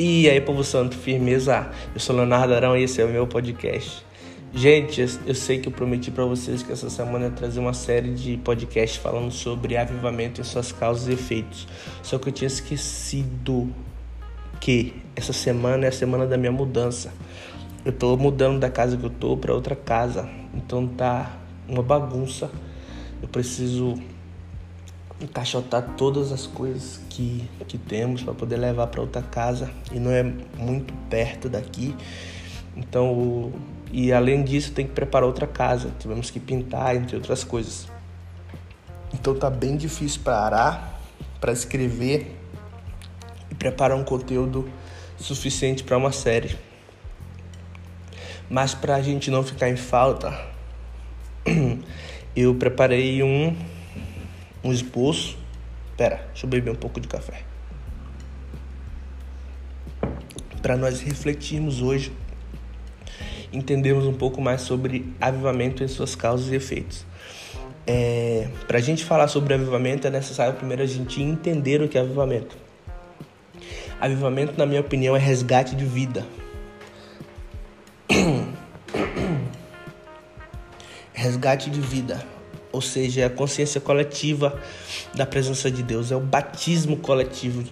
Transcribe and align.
E 0.00 0.30
aí, 0.30 0.40
povo 0.40 0.62
santo, 0.62 0.96
firmeza? 0.96 1.72
Eu 1.92 1.98
sou 1.98 2.14
Leonardo 2.14 2.54
Arão 2.54 2.76
e 2.76 2.84
esse 2.84 3.02
é 3.02 3.04
o 3.04 3.08
meu 3.08 3.26
podcast. 3.26 4.06
Gente, 4.54 5.04
eu 5.26 5.34
sei 5.34 5.58
que 5.58 5.66
eu 5.66 5.72
prometi 5.72 6.08
para 6.08 6.24
vocês 6.24 6.62
que 6.62 6.70
essa 6.70 6.88
semana 6.88 7.24
ia 7.24 7.30
trazer 7.32 7.58
uma 7.58 7.72
série 7.72 8.14
de 8.14 8.36
podcasts 8.36 8.96
falando 8.96 9.32
sobre 9.32 9.76
avivamento 9.76 10.40
e 10.40 10.44
suas 10.44 10.70
causas 10.70 11.08
e 11.08 11.14
efeitos. 11.14 11.66
Só 12.00 12.16
que 12.16 12.28
eu 12.28 12.32
tinha 12.32 12.46
esquecido 12.46 13.74
que 14.60 14.94
essa 15.16 15.32
semana 15.32 15.86
é 15.86 15.88
a 15.88 15.92
semana 15.92 16.28
da 16.28 16.38
minha 16.38 16.52
mudança. 16.52 17.12
Eu 17.84 17.90
tô 17.90 18.16
mudando 18.16 18.60
da 18.60 18.70
casa 18.70 18.96
que 18.96 19.04
eu 19.04 19.10
tô 19.10 19.36
para 19.36 19.52
outra 19.52 19.74
casa. 19.74 20.30
Então 20.54 20.86
tá 20.86 21.40
uma 21.68 21.82
bagunça. 21.82 22.48
Eu 23.20 23.26
preciso 23.26 23.96
encaixotar 25.20 25.94
todas 25.96 26.30
as 26.32 26.46
coisas 26.46 27.00
que, 27.10 27.48
que 27.66 27.76
temos 27.76 28.22
para 28.22 28.34
poder 28.34 28.56
levar 28.56 28.86
para 28.86 29.00
outra 29.00 29.22
casa 29.22 29.70
e 29.92 29.98
não 29.98 30.10
é 30.10 30.22
muito 30.22 30.94
perto 31.10 31.48
daqui. 31.48 31.94
Então, 32.76 33.52
e 33.90 34.12
além 34.12 34.44
disso, 34.44 34.72
tem 34.72 34.86
que 34.86 34.92
preparar 34.92 35.26
outra 35.26 35.46
casa, 35.46 35.92
tivemos 35.98 36.30
que 36.30 36.38
pintar, 36.38 36.94
entre 36.94 37.16
outras 37.16 37.42
coisas. 37.42 37.88
Então 39.12 39.34
tá 39.34 39.50
bem 39.50 39.76
difícil 39.76 40.20
parar 40.22 41.00
para 41.40 41.52
escrever 41.52 42.36
e 43.50 43.54
preparar 43.54 43.96
um 43.96 44.04
conteúdo 44.04 44.68
suficiente 45.16 45.82
para 45.82 45.96
uma 45.96 46.12
série. 46.12 46.56
Mas 48.48 48.74
para 48.74 48.94
a 48.94 49.02
gente 49.02 49.30
não 49.30 49.42
ficar 49.42 49.68
em 49.68 49.76
falta, 49.76 50.38
eu 52.36 52.54
preparei 52.54 53.22
um 53.22 53.56
um 54.62 54.72
esboço. 54.72 55.36
Pera, 55.96 56.24
deixa 56.28 56.46
eu 56.46 56.50
beber 56.50 56.70
um 56.70 56.76
pouco 56.76 57.00
de 57.00 57.08
café. 57.08 57.42
Para 60.62 60.76
nós 60.76 61.00
refletirmos 61.00 61.80
hoje, 61.80 62.12
entendermos 63.52 64.04
um 64.04 64.12
pouco 64.12 64.40
mais 64.40 64.60
sobre 64.60 65.12
avivamento 65.20 65.82
e 65.82 65.88
suas 65.88 66.14
causas 66.14 66.52
e 66.52 66.56
efeitos. 66.56 67.06
É, 67.86 68.48
Para 68.66 68.78
a 68.78 68.80
gente 68.80 69.04
falar 69.04 69.28
sobre 69.28 69.54
avivamento, 69.54 70.06
é 70.06 70.10
necessário 70.10 70.54
primeiro 70.54 70.82
a 70.82 70.86
gente 70.86 71.22
entender 71.22 71.80
o 71.80 71.88
que 71.88 71.96
é 71.96 72.00
avivamento. 72.00 72.56
Avivamento, 74.00 74.54
na 74.58 74.66
minha 74.66 74.80
opinião, 74.80 75.16
é 75.16 75.18
resgate 75.18 75.74
de 75.74 75.84
vida. 75.84 76.24
resgate 81.12 81.70
de 81.70 81.80
vida 81.80 82.37
ou 82.72 82.80
seja, 82.80 83.22
é 83.22 83.24
a 83.24 83.30
consciência 83.30 83.80
coletiva 83.80 84.60
da 85.14 85.24
presença 85.24 85.70
de 85.70 85.82
Deus, 85.82 86.12
é 86.12 86.16
o 86.16 86.20
batismo 86.20 86.96
coletivo, 86.96 87.64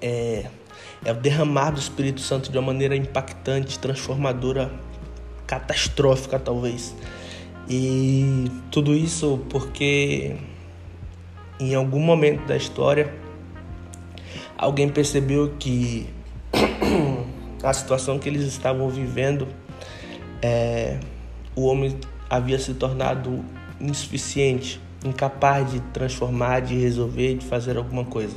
é, 0.00 0.46
é 1.04 1.12
o 1.12 1.14
derramar 1.14 1.70
do 1.70 1.80
Espírito 1.80 2.20
Santo 2.20 2.50
de 2.50 2.58
uma 2.58 2.66
maneira 2.66 2.96
impactante, 2.96 3.78
transformadora, 3.78 4.70
catastrófica 5.46 6.38
talvez. 6.38 6.94
E 7.68 8.50
tudo 8.70 8.94
isso 8.94 9.44
porque 9.48 10.36
em 11.60 11.74
algum 11.74 12.00
momento 12.00 12.46
da 12.46 12.56
história 12.56 13.14
alguém 14.58 14.88
percebeu 14.88 15.54
que 15.58 16.08
a 17.62 17.72
situação 17.72 18.18
que 18.18 18.28
eles 18.28 18.42
estavam 18.42 18.88
vivendo, 18.88 19.46
é, 20.42 20.98
o 21.54 21.66
homem 21.66 21.96
havia 22.28 22.58
se 22.58 22.74
tornado 22.74 23.44
insuficiente, 23.80 24.80
incapaz 25.04 25.72
de 25.72 25.80
transformar, 25.92 26.60
de 26.60 26.74
resolver, 26.74 27.36
de 27.36 27.46
fazer 27.46 27.76
alguma 27.76 28.04
coisa. 28.04 28.36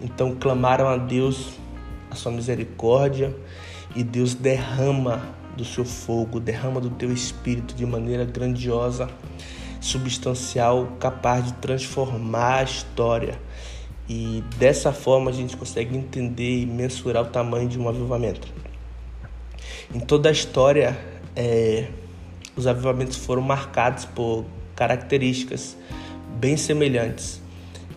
Então 0.00 0.34
clamaram 0.34 0.88
a 0.88 0.96
Deus 0.96 1.50
a 2.10 2.14
sua 2.14 2.32
misericórdia 2.32 3.34
e 3.96 4.02
Deus 4.02 4.34
derrama 4.34 5.22
do 5.56 5.64
seu 5.64 5.84
fogo, 5.84 6.38
derrama 6.38 6.80
do 6.80 6.90
teu 6.90 7.12
espírito 7.12 7.74
de 7.74 7.84
maneira 7.84 8.24
grandiosa, 8.24 9.08
substancial, 9.80 10.92
capaz 11.00 11.46
de 11.46 11.52
transformar 11.54 12.58
a 12.58 12.62
história. 12.62 13.40
E 14.08 14.42
dessa 14.56 14.92
forma 14.92 15.30
a 15.30 15.34
gente 15.34 15.56
consegue 15.56 15.96
entender 15.96 16.62
e 16.62 16.66
mensurar 16.66 17.24
o 17.24 17.26
tamanho 17.26 17.68
de 17.68 17.78
um 17.78 17.88
avivamento. 17.88 18.48
Em 19.94 20.00
toda 20.00 20.28
a 20.28 20.32
história, 20.32 20.98
é, 21.34 21.88
os 22.56 22.66
avivamentos 22.66 23.16
foram 23.16 23.42
marcados 23.42 24.04
por 24.04 24.44
características 24.78 25.76
bem 26.36 26.56
semelhantes. 26.56 27.42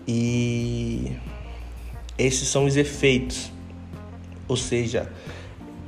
E 0.08 1.16
esses 2.18 2.48
são 2.48 2.66
os 2.66 2.76
efeitos, 2.76 3.52
ou 4.48 4.58
seja, 4.58 5.14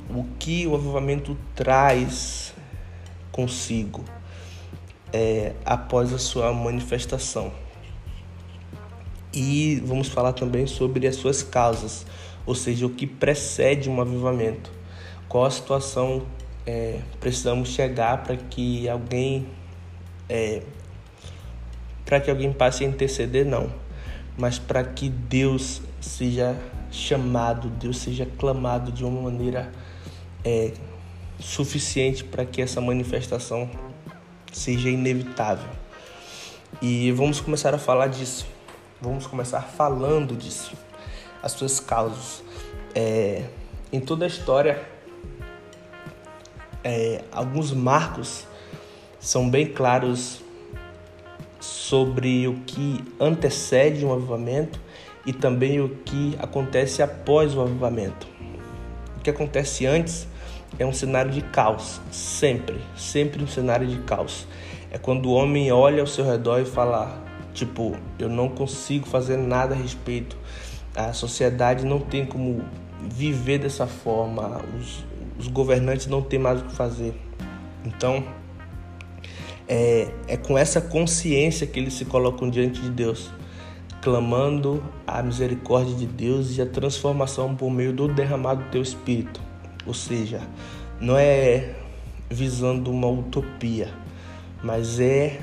o 0.08 0.24
que 0.38 0.68
o 0.68 0.76
avivamento 0.76 1.36
traz 1.52 2.54
consigo 3.32 4.04
é, 5.12 5.52
após 5.64 6.12
a 6.12 6.18
sua 6.18 6.52
manifestação. 6.52 7.52
E 9.32 9.82
vamos 9.84 10.06
falar 10.06 10.32
também 10.32 10.64
sobre 10.64 11.08
as 11.08 11.16
suas 11.16 11.42
causas, 11.42 12.06
ou 12.46 12.54
seja, 12.54 12.86
o 12.86 12.90
que 12.90 13.04
precede 13.04 13.90
um 13.90 14.00
avivamento. 14.00 14.70
Qual 15.28 15.44
a 15.44 15.50
situação 15.50 16.24
é, 16.64 17.00
precisamos 17.18 17.70
chegar 17.70 18.22
para 18.22 18.36
que 18.36 18.88
alguém 18.88 19.48
é, 20.28 20.62
para 22.04 22.20
que 22.20 22.30
alguém 22.30 22.52
passe 22.52 22.84
a 22.84 22.86
interceder, 22.86 23.44
não, 23.44 23.72
mas 24.36 24.58
para 24.58 24.84
que 24.84 25.08
Deus 25.08 25.80
seja 26.00 26.56
chamado, 26.90 27.68
Deus 27.68 27.98
seja 27.98 28.26
clamado 28.38 28.92
de 28.92 29.04
uma 29.04 29.22
maneira 29.22 29.72
é, 30.44 30.72
suficiente 31.38 32.22
para 32.22 32.44
que 32.44 32.62
essa 32.62 32.80
manifestação 32.80 33.68
seja 34.52 34.88
inevitável. 34.88 35.68
E 36.80 37.10
vamos 37.12 37.40
começar 37.40 37.74
a 37.74 37.78
falar 37.78 38.08
disso. 38.08 38.46
Vamos 39.00 39.26
começar 39.26 39.60
falando 39.62 40.36
disso, 40.36 40.72
as 41.42 41.52
suas 41.52 41.80
causas. 41.80 42.42
É, 42.94 43.44
em 43.92 44.00
toda 44.00 44.24
a 44.24 44.28
história, 44.28 44.82
é, 46.82 47.22
alguns 47.32 47.72
marcos 47.72 48.46
são 49.18 49.48
bem 49.48 49.66
claros 49.66 50.43
sobre 51.64 52.46
o 52.46 52.54
que 52.66 53.02
antecede 53.18 54.04
um 54.04 54.12
avivamento 54.12 54.78
e 55.24 55.32
também 55.32 55.80
o 55.80 55.88
que 55.88 56.36
acontece 56.38 57.02
após 57.02 57.54
o 57.54 57.62
avivamento. 57.62 58.28
O 59.16 59.20
que 59.20 59.30
acontece 59.30 59.86
antes 59.86 60.28
é 60.78 60.84
um 60.84 60.92
cenário 60.92 61.30
de 61.30 61.40
caos, 61.40 62.00
sempre, 62.10 62.78
sempre 62.96 63.42
um 63.42 63.46
cenário 63.46 63.86
de 63.86 63.98
caos. 63.98 64.46
É 64.90 64.98
quando 64.98 65.26
o 65.26 65.32
homem 65.32 65.72
olha 65.72 66.00
ao 66.00 66.06
seu 66.06 66.24
redor 66.24 66.60
e 66.60 66.64
fala, 66.64 67.22
tipo, 67.52 67.96
eu 68.18 68.28
não 68.28 68.48
consigo 68.48 69.06
fazer 69.06 69.38
nada 69.38 69.74
a 69.74 69.78
respeito. 69.78 70.36
A 70.94 71.12
sociedade 71.12 71.86
não 71.86 71.98
tem 71.98 72.26
como 72.26 72.62
viver 73.00 73.58
dessa 73.58 73.86
forma, 73.86 74.60
os, 74.78 75.04
os 75.38 75.48
governantes 75.48 76.06
não 76.06 76.20
têm 76.20 76.38
mais 76.38 76.60
o 76.60 76.64
que 76.64 76.74
fazer. 76.74 77.14
Então, 77.84 78.24
é, 79.68 80.08
é 80.28 80.36
com 80.36 80.56
essa 80.56 80.80
consciência 80.80 81.66
que 81.66 81.78
eles 81.78 81.94
se 81.94 82.04
colocam 82.04 82.48
diante 82.50 82.80
de 82.80 82.90
Deus, 82.90 83.30
clamando 84.02 84.82
a 85.06 85.22
misericórdia 85.22 85.94
de 85.94 86.06
Deus 86.06 86.56
e 86.56 86.62
a 86.62 86.66
transformação 86.66 87.54
por 87.54 87.70
meio 87.70 87.92
do 87.92 88.08
derramado 88.08 88.62
do 88.64 88.70
teu 88.70 88.82
espírito. 88.82 89.40
Ou 89.86 89.94
seja, 89.94 90.40
não 91.00 91.16
é 91.16 91.74
visando 92.30 92.90
uma 92.90 93.08
utopia, 93.08 93.92
mas 94.62 95.00
é 95.00 95.40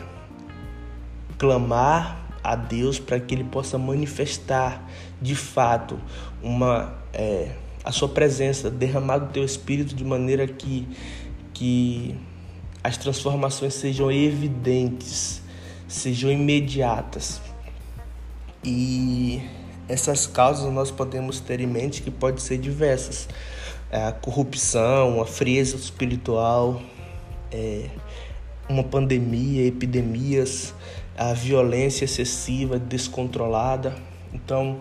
clamar 1.38 2.28
a 2.44 2.56
Deus 2.56 3.00
para 3.00 3.20
que 3.20 3.36
Ele 3.36 3.44
possa 3.44 3.78
manifestar 3.78 4.88
de 5.22 5.36
fato 5.36 6.00
uma 6.42 6.94
é, 7.14 7.52
a 7.84 7.92
sua 7.92 8.10
presença, 8.10 8.70
derramar 8.70 9.20
do 9.20 9.32
teu 9.32 9.44
espírito 9.44 9.96
de 9.96 10.04
maneira 10.04 10.48
que 10.48 10.88
que 11.54 12.16
as 12.84 12.98
transformações 12.98 13.74
sejam 13.74 14.12
evidentes, 14.12 15.42
sejam 15.88 16.32
imediatas. 16.32 17.42
E 18.64 19.42
essas 19.88 20.26
causas 20.26 20.72
nós 20.72 20.90
podemos 20.92 21.40
ter 21.40 21.60
em 21.60 21.68
mente 21.68 22.02
que 22.02 22.12
podem 22.12 22.40
ser 22.40 22.58
diversas. 22.58 23.28
É 23.92 24.06
a 24.06 24.12
corrupção, 24.12 25.22
a 25.22 25.26
frieza 25.26 25.76
espiritual, 25.76 26.82
é, 27.52 27.90
uma 28.70 28.84
pandemia, 28.84 29.68
epidemias, 29.68 30.74
a 31.18 31.34
violência 31.34 32.06
excessiva, 32.06 32.80
descontrolada. 32.80 33.96
Então, 34.34 34.80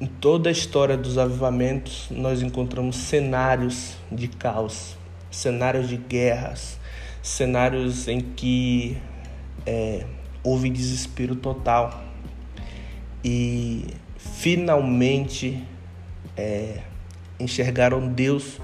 em 0.00 0.06
toda 0.06 0.48
a 0.48 0.52
história 0.52 0.96
dos 0.96 1.18
avivamentos, 1.18 2.06
nós 2.10 2.42
encontramos 2.42 2.96
cenários 2.96 3.96
de 4.12 4.28
caos, 4.28 4.96
cenários 5.30 5.88
de 5.88 5.96
guerras, 5.96 6.78
cenários 7.22 8.08
em 8.08 8.20
que 8.20 8.96
é, 9.64 10.04
houve 10.42 10.70
desespero 10.70 11.34
total. 11.36 12.04
E 13.24 13.86
finalmente 14.16 15.62
é, 16.36 16.80
enxergaram 17.38 18.08
Deus 18.08 18.60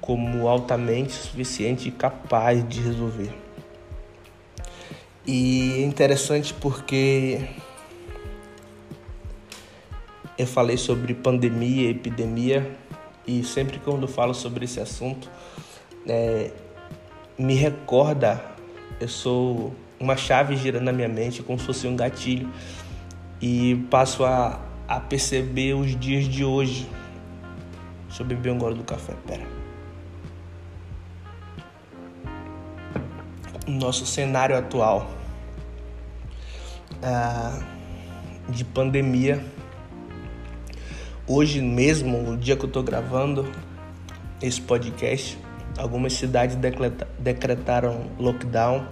como 0.00 0.48
altamente 0.48 1.12
suficiente 1.12 1.88
e 1.88 1.92
capaz 1.92 2.66
de 2.68 2.80
resolver. 2.80 3.32
E 5.24 5.74
é 5.74 5.82
interessante 5.82 6.52
porque 6.54 7.40
eu 10.36 10.46
falei 10.46 10.76
sobre 10.76 11.14
pandemia, 11.14 11.90
epidemia, 11.90 12.68
e 13.24 13.44
sempre 13.44 13.78
quando 13.78 14.08
falo 14.08 14.34
sobre 14.34 14.64
esse 14.64 14.80
assunto, 14.80 15.30
é, 16.06 16.50
me 17.38 17.54
recorda, 17.54 18.42
eu 19.00 19.08
sou 19.08 19.74
uma 19.98 20.16
chave 20.16 20.56
girando 20.56 20.84
na 20.84 20.92
minha 20.92 21.08
mente, 21.08 21.42
como 21.42 21.58
se 21.58 21.66
fosse 21.66 21.86
um 21.86 21.96
gatilho, 21.96 22.50
e 23.40 23.76
passo 23.90 24.24
a, 24.24 24.60
a 24.86 25.00
perceber 25.00 25.74
os 25.74 25.98
dias 25.98 26.26
de 26.26 26.44
hoje. 26.44 26.88
Deixa 28.08 28.22
eu 28.22 28.26
beber 28.26 28.52
um 28.52 28.58
gole 28.58 28.76
do 28.76 28.84
café, 28.84 29.14
pera. 29.26 29.46
Nosso 33.66 34.04
cenário 34.04 34.56
atual 34.58 35.08
ah, 37.02 37.60
de 38.48 38.64
pandemia 38.64 39.42
Hoje 41.24 41.62
mesmo, 41.62 42.32
o 42.32 42.36
dia 42.36 42.56
que 42.56 42.64
eu 42.64 42.66
estou 42.66 42.82
gravando 42.82 43.46
esse 44.42 44.60
podcast, 44.60 45.38
algumas 45.78 46.14
cidades 46.14 46.56
decretaram 47.18 48.10
lockdown, 48.18 48.86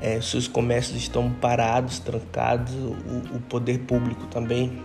é, 0.00 0.20
seus 0.20 0.46
comércios 0.46 0.96
estão 0.98 1.30
parados, 1.32 1.98
trancados, 1.98 2.74
o, 2.74 3.36
o 3.36 3.40
poder 3.48 3.80
público 3.80 4.26
também, 4.26 4.82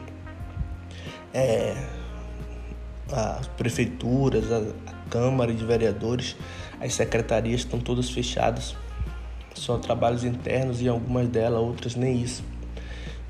é, 1.33 1.75
as 3.11 3.47
prefeituras, 3.47 4.51
a, 4.51 4.59
a 4.89 5.09
Câmara 5.09 5.53
de 5.53 5.65
Vereadores, 5.65 6.35
as 6.79 6.93
secretarias 6.93 7.61
estão 7.61 7.79
todas 7.79 8.09
fechadas, 8.09 8.75
só 9.53 9.77
trabalhos 9.77 10.23
internos 10.23 10.81
e 10.81 10.87
algumas 10.87 11.27
delas, 11.27 11.61
outras 11.61 11.95
nem 11.95 12.21
isso. 12.21 12.43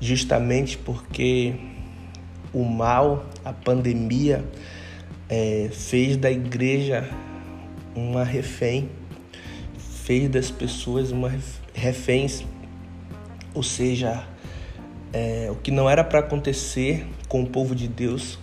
Justamente 0.00 0.78
porque 0.78 1.54
o 2.52 2.64
mal, 2.64 3.26
a 3.44 3.52
pandemia, 3.52 4.44
é, 5.28 5.68
fez 5.72 6.16
da 6.16 6.30
igreja 6.30 7.08
uma 7.94 8.24
refém, 8.24 8.90
fez 10.04 10.28
das 10.28 10.50
pessoas 10.50 11.10
uma 11.10 11.32
reféns, 11.74 12.44
ou 13.54 13.62
seja, 13.62 14.26
é, 15.12 15.48
o 15.50 15.56
que 15.56 15.70
não 15.70 15.88
era 15.88 16.02
para 16.02 16.20
acontecer 16.20 17.06
com 17.28 17.42
o 17.42 17.46
povo 17.46 17.74
de 17.74 17.86
Deus 17.86 18.38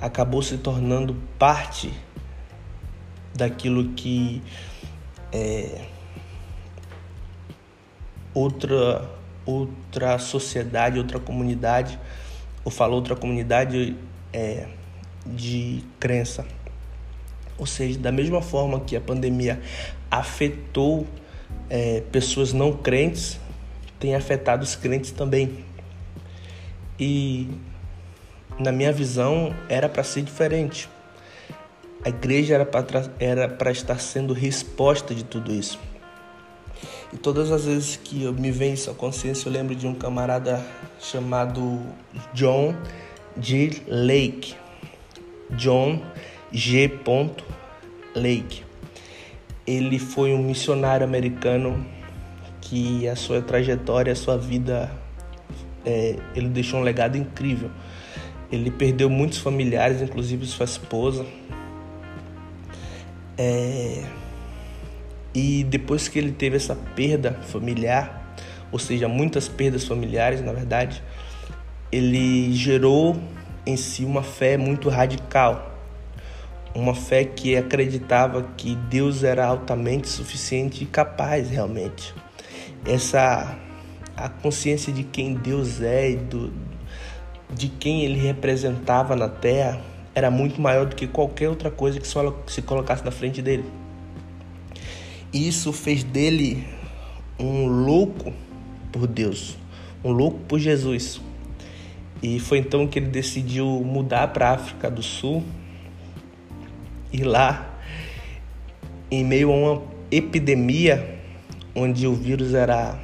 acabou 0.00 0.42
se 0.42 0.58
tornando 0.58 1.16
parte 1.38 1.92
daquilo 3.34 3.92
que 3.94 4.42
é, 5.32 5.86
outra 8.34 9.10
outra 9.46 10.18
sociedade, 10.18 10.98
outra 10.98 11.20
comunidade, 11.20 11.98
ou 12.64 12.70
falo 12.70 12.94
outra 12.94 13.14
comunidade 13.14 13.96
é, 14.32 14.66
de 15.26 15.84
crença. 16.00 16.46
Ou 17.58 17.66
seja, 17.66 17.98
da 17.98 18.10
mesma 18.10 18.42
forma 18.42 18.80
que 18.80 18.96
a 18.96 19.00
pandemia 19.00 19.60
afetou 20.10 21.06
é, 21.70 22.02
pessoas 22.12 22.52
não 22.52 22.72
crentes, 22.72 23.38
tem 23.98 24.14
afetado 24.14 24.64
os 24.64 24.74
crentes 24.74 25.10
também. 25.10 25.64
E 26.98 27.48
na 28.58 28.70
minha 28.70 28.92
visão 28.92 29.54
era 29.68 29.88
para 29.88 30.02
ser 30.02 30.22
diferente. 30.22 30.88
A 32.04 32.08
igreja 32.08 32.54
era 33.18 33.48
para 33.48 33.70
estar 33.70 33.98
sendo 33.98 34.34
resposta 34.34 35.14
de 35.14 35.24
tudo 35.24 35.52
isso. 35.52 35.78
E 37.12 37.16
todas 37.16 37.50
as 37.50 37.64
vezes 37.64 37.96
que 37.96 38.24
eu 38.24 38.32
me 38.32 38.50
venho 38.50 38.74
isso 38.74 38.90
à 38.90 38.94
consciência, 38.94 39.48
eu 39.48 39.52
lembro 39.52 39.74
de 39.74 39.86
um 39.86 39.94
camarada 39.94 40.64
chamado 41.00 41.80
John 42.34 42.74
G. 43.40 43.82
Lake. 43.86 44.54
John 45.52 46.02
G. 46.52 46.90
Lake. 48.14 48.62
Ele 49.66 49.98
foi 49.98 50.32
um 50.32 50.42
missionário 50.42 51.04
americano 51.04 51.84
que 52.60 53.08
a 53.08 53.16
sua 53.16 53.42
trajetória, 53.42 54.12
a 54.12 54.16
sua 54.16 54.38
vida, 54.38 54.90
é, 55.84 56.16
ele 56.34 56.48
deixou 56.48 56.80
um 56.80 56.82
legado 56.82 57.16
incrível. 57.16 57.70
Ele 58.50 58.70
perdeu 58.70 59.10
muitos 59.10 59.38
familiares, 59.38 60.00
inclusive 60.00 60.46
sua 60.46 60.64
esposa. 60.64 61.26
É, 63.36 64.04
e 65.34 65.64
depois 65.64 66.06
que 66.06 66.18
ele 66.18 66.30
teve 66.30 66.56
essa 66.56 66.76
perda 66.76 67.32
familiar, 67.48 68.36
ou 68.70 68.78
seja, 68.78 69.08
muitas 69.08 69.48
perdas 69.48 69.84
familiares, 69.84 70.40
na 70.40 70.52
verdade, 70.52 71.02
ele 71.90 72.52
gerou 72.52 73.16
em 73.66 73.76
si 73.76 74.04
uma 74.04 74.22
fé 74.22 74.56
muito 74.56 74.88
radical. 74.88 75.73
Uma 76.74 76.94
fé 76.94 77.24
que 77.24 77.56
acreditava 77.56 78.42
que 78.56 78.74
Deus 78.74 79.22
era 79.22 79.46
altamente 79.46 80.08
suficiente 80.08 80.82
e 80.82 80.86
capaz 80.86 81.48
realmente. 81.48 82.12
Essa 82.84 83.56
a 84.16 84.28
consciência 84.28 84.92
de 84.92 85.02
quem 85.02 85.34
Deus 85.34 85.80
é 85.80 86.10
e 86.10 86.16
do, 86.16 86.52
de 87.52 87.68
quem 87.68 88.04
ele 88.04 88.18
representava 88.18 89.16
na 89.16 89.28
terra 89.28 89.80
era 90.14 90.30
muito 90.30 90.60
maior 90.60 90.86
do 90.86 90.94
que 90.94 91.06
qualquer 91.06 91.48
outra 91.48 91.70
coisa 91.70 91.98
que 91.98 92.06
se 92.06 92.62
colocasse 92.62 93.04
na 93.04 93.10
frente 93.10 93.42
dele. 93.42 93.64
Isso 95.32 95.72
fez 95.72 96.04
dele 96.04 96.64
um 97.38 97.66
louco 97.66 98.32
por 98.92 99.08
Deus, 99.08 99.56
um 100.04 100.12
louco 100.12 100.38
por 100.46 100.60
Jesus. 100.60 101.20
E 102.22 102.38
foi 102.38 102.58
então 102.58 102.86
que 102.86 103.00
ele 103.00 103.08
decidiu 103.08 103.66
mudar 103.84 104.28
para 104.28 104.50
a 104.50 104.54
África 104.54 104.88
do 104.88 105.02
Sul. 105.02 105.42
E 107.14 107.22
lá, 107.22 107.78
em 109.08 109.22
meio 109.22 109.52
a 109.52 109.54
uma 109.54 109.82
epidemia, 110.10 111.16
onde 111.72 112.08
o 112.08 112.12
vírus 112.12 112.54
era, 112.54 112.98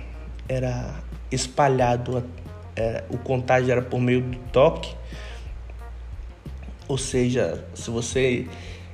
era 0.48 1.00
espalhado, 1.30 2.28
era, 2.74 3.04
o 3.08 3.16
contágio 3.16 3.70
era 3.70 3.80
por 3.80 4.00
meio 4.00 4.20
do 4.22 4.36
toque. 4.50 4.96
Ou 6.88 6.98
seja, 6.98 7.64
se 7.72 7.88
você 7.88 8.48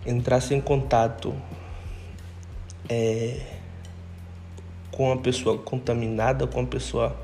entrasse 0.04 0.54
em 0.54 0.60
contato 0.60 1.34
é, 2.86 3.40
com 4.90 5.12
a 5.12 5.16
pessoa 5.16 5.56
contaminada, 5.56 6.46
com 6.46 6.60
a 6.60 6.66
pessoa 6.66 7.16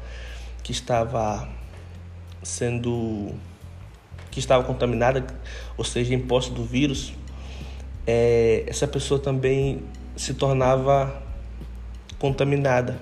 que 0.62 0.72
estava 0.72 1.46
sendo 2.42 3.34
que 4.30 4.38
estava 4.38 4.64
contaminada, 4.64 5.26
ou 5.76 5.84
seja, 5.84 6.14
em 6.14 6.18
posse 6.18 6.50
do 6.50 6.64
vírus, 6.64 7.12
é, 8.06 8.64
essa 8.66 8.86
pessoa 8.86 9.20
também 9.20 9.82
se 10.16 10.34
tornava 10.34 11.22
contaminada 12.18 13.00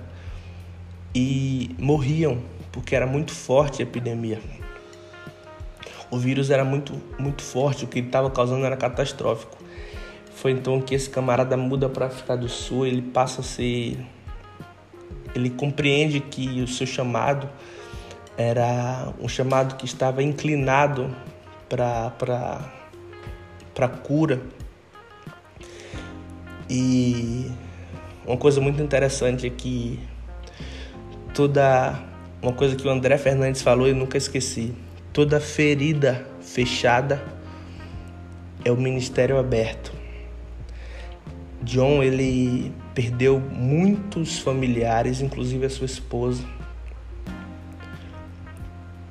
e 1.13 1.75
morriam 1.77 2.41
porque 2.71 2.95
era 2.95 3.05
muito 3.05 3.31
forte 3.31 3.81
a 3.81 3.83
epidemia. 3.83 4.39
O 6.09 6.17
vírus 6.17 6.49
era 6.49 6.63
muito 6.63 7.01
muito 7.17 7.41
forte, 7.41 7.85
o 7.85 7.87
que 7.87 7.99
ele 7.99 8.07
estava 8.07 8.29
causando 8.29 8.65
era 8.65 8.75
catastrófico. 8.77 9.57
Foi 10.35 10.51
então 10.51 10.81
que 10.81 10.95
esse 10.95 11.09
camarada 11.09 11.55
muda 11.55 11.87
para 11.87 12.05
a 12.05 12.07
África 12.07 12.35
do 12.35 12.49
Sul, 12.49 12.85
ele 12.87 13.01
passa 13.01 13.41
a 13.41 13.43
ser. 13.43 13.97
Ele 15.35 15.49
compreende 15.49 16.19
que 16.19 16.61
o 16.61 16.67
seu 16.67 16.87
chamado 16.87 17.47
era 18.37 19.13
um 19.21 19.27
chamado 19.27 19.75
que 19.75 19.85
estava 19.85 20.23
inclinado 20.23 21.15
para 21.69 22.11
a 23.79 23.87
cura. 23.87 24.41
E 26.69 27.51
uma 28.25 28.37
coisa 28.37 28.61
muito 28.61 28.81
interessante 28.81 29.47
é 29.47 29.49
que 29.49 29.99
toda. 31.33 31.99
Uma 32.41 32.53
coisa 32.53 32.75
que 32.75 32.87
o 32.87 32.89
André 32.89 33.17
Fernandes 33.17 33.61
falou 33.61 33.87
e 33.87 33.93
nunca 33.93 34.17
esqueci: 34.17 34.73
toda 35.13 35.39
ferida 35.39 36.25
fechada 36.41 37.23
é 38.63 38.71
o 38.71 38.77
ministério 38.77 39.37
aberto. 39.37 39.91
John 41.63 42.01
ele 42.01 42.73
perdeu 42.93 43.39
muitos 43.39 44.39
familiares, 44.39 45.21
inclusive 45.21 45.65
a 45.65 45.69
sua 45.69 45.85
esposa, 45.85 46.43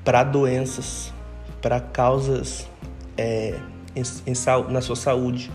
para 0.04 0.24
doenças, 0.24 1.12
para 1.62 1.80
causas 1.80 2.68
é, 3.16 3.58
em, 3.94 4.02
em, 4.26 4.72
na 4.72 4.80
sua 4.80 4.96
saúde. 4.96 5.50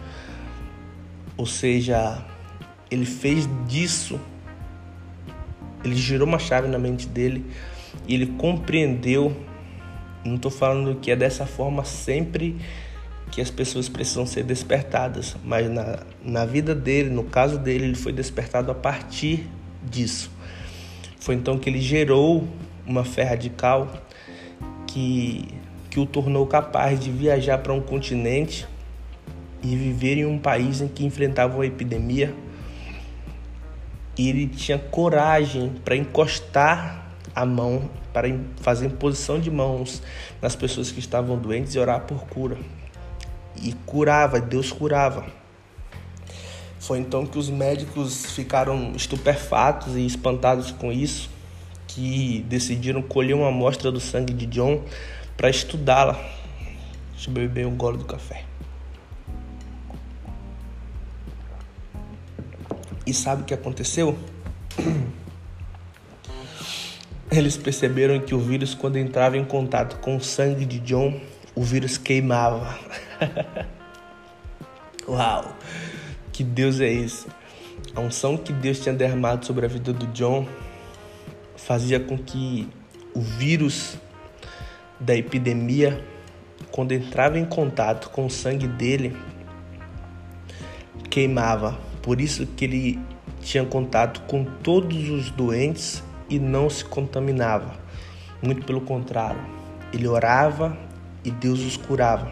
Ou 1.38 1.46
seja, 1.46 2.24
ele 2.90 3.06
fez 3.06 3.48
disso, 3.68 4.20
ele 5.84 5.96
girou 5.96 6.28
uma 6.28 6.40
chave 6.40 6.68
na 6.68 6.80
mente 6.80 7.08
dele 7.08 7.46
e 8.08 8.14
ele 8.14 8.28
compreendeu 8.28 9.36
Não 10.24 10.36
estou 10.36 10.50
falando 10.50 10.96
que 11.00 11.12
é 11.12 11.16
dessa 11.16 11.46
forma 11.46 11.84
sempre 11.84 12.58
que 13.32 13.42
as 13.42 13.50
pessoas 13.50 13.90
precisam 13.90 14.26
ser 14.26 14.44
despertadas, 14.44 15.36
mas 15.44 15.70
na, 15.70 16.00
na 16.24 16.46
vida 16.46 16.74
dele, 16.74 17.10
no 17.10 17.24
caso 17.24 17.58
dele, 17.58 17.86
ele 17.86 17.96
foi 17.96 18.14
despertado 18.14 18.72
a 18.72 18.76
partir 18.76 19.48
disso. 19.84 20.32
Foi 21.20 21.36
então 21.36 21.58
que 21.58 21.70
ele 21.70 21.82
gerou 21.82 22.48
uma 22.86 23.04
fé 23.04 23.24
radical 23.24 23.92
que, 24.88 25.48
que 25.90 26.00
o 26.00 26.06
tornou 26.06 26.46
capaz 26.48 27.00
de 27.00 27.12
viajar 27.12 27.58
para 27.58 27.74
um 27.74 27.82
continente 27.82 28.68
e 29.62 29.76
viver 29.76 30.18
em 30.18 30.26
um 30.26 30.38
país 30.38 30.82
em 30.82 30.88
que 30.88 31.06
enfrentava 31.06 31.56
uma 31.56 31.66
epidemia. 31.66 32.34
E 34.18 34.30
ele 34.30 34.48
tinha 34.48 34.78
coragem 34.78 35.74
para 35.84 35.96
encostar 35.96 37.12
a 37.36 37.46
mão, 37.46 37.90
para 38.14 38.30
fazer 38.62 38.88
imposição 38.88 39.40
de 39.40 39.52
mãos 39.52 40.02
nas 40.42 40.56
pessoas 40.56 40.92
que 40.92 41.00
estavam 41.00 41.38
doentes 41.38 41.76
e 41.76 41.80
orar 41.80 42.02
por 42.02 42.26
cura. 42.28 42.58
E 43.62 43.74
curava, 43.86 44.40
Deus 44.40 44.72
curava. 44.72 45.26
Foi 46.80 47.00
então 47.00 47.26
que 47.26 47.38
os 47.38 47.50
médicos 47.50 48.28
ficaram 48.32 48.94
estupefatos 48.96 49.96
e 49.96 50.06
espantados 50.06 50.72
com 50.72 50.92
isso, 50.92 51.30
que 51.88 52.46
decidiram 52.48 53.02
colher 53.02 53.34
uma 53.34 53.48
amostra 53.48 53.92
do 53.92 54.00
sangue 54.00 54.34
de 54.34 54.46
John 54.46 54.84
para 55.36 55.50
estudá-la. 55.50 56.14
Deixa 57.14 57.30
eu 57.30 57.34
beber 57.34 57.66
um 57.66 57.76
gole 57.76 57.98
do 57.98 58.06
café. 58.06 58.45
E 63.06 63.14
sabe 63.14 63.44
o 63.44 63.46
que 63.46 63.54
aconteceu? 63.54 64.18
Eles 67.32 67.58
perceberam 67.58 68.20
que 68.20 68.34
o 68.34 68.40
vírus, 68.40 68.74
quando 68.74 68.98
entrava 68.98 69.38
em 69.38 69.44
contato 69.44 69.98
com 70.00 70.16
o 70.16 70.22
sangue 70.22 70.66
de 70.66 70.80
John, 70.80 71.20
o 71.54 71.64
vírus 71.64 71.98
queimava. 71.98 72.78
Uau! 75.08 75.56
Que 76.32 76.44
Deus 76.44 76.80
é 76.80 76.92
esse? 76.92 77.28
A 77.96 78.02
unção 78.02 78.38
que 78.38 78.52
Deus 78.52 78.80
tinha 78.80 78.94
derramado 78.94 79.46
sobre 79.46 79.66
a 79.66 79.70
vida 79.70 79.94
do 79.94 80.08
John 80.08 80.48
fazia 81.56 82.00
com 82.00 82.18
que 82.18 82.68
o 83.14 83.22
vírus 83.22 83.98
da 85.00 85.16
epidemia, 85.16 86.04
quando 86.72 86.92
entrava 86.92 87.40
em 87.40 87.46
contato 87.46 88.10
com 88.10 88.26
o 88.26 88.30
sangue 88.30 88.68
dele, 88.68 89.16
queimava. 91.10 91.78
Por 92.06 92.22
isso 92.22 92.46
que 92.46 92.66
ele 92.66 93.00
tinha 93.42 93.66
contato 93.66 94.22
com 94.28 94.44
todos 94.44 95.10
os 95.10 95.32
doentes 95.32 96.04
e 96.30 96.38
não 96.38 96.70
se 96.70 96.86
contaminava. 96.86 97.74
Muito 98.44 98.64
pelo 98.64 98.80
contrário, 98.82 99.42
ele 99.92 100.08
orava 100.08 100.78
e 101.24 101.32
Deus 101.32 101.62
os 101.62 101.76
curava. 101.76 102.32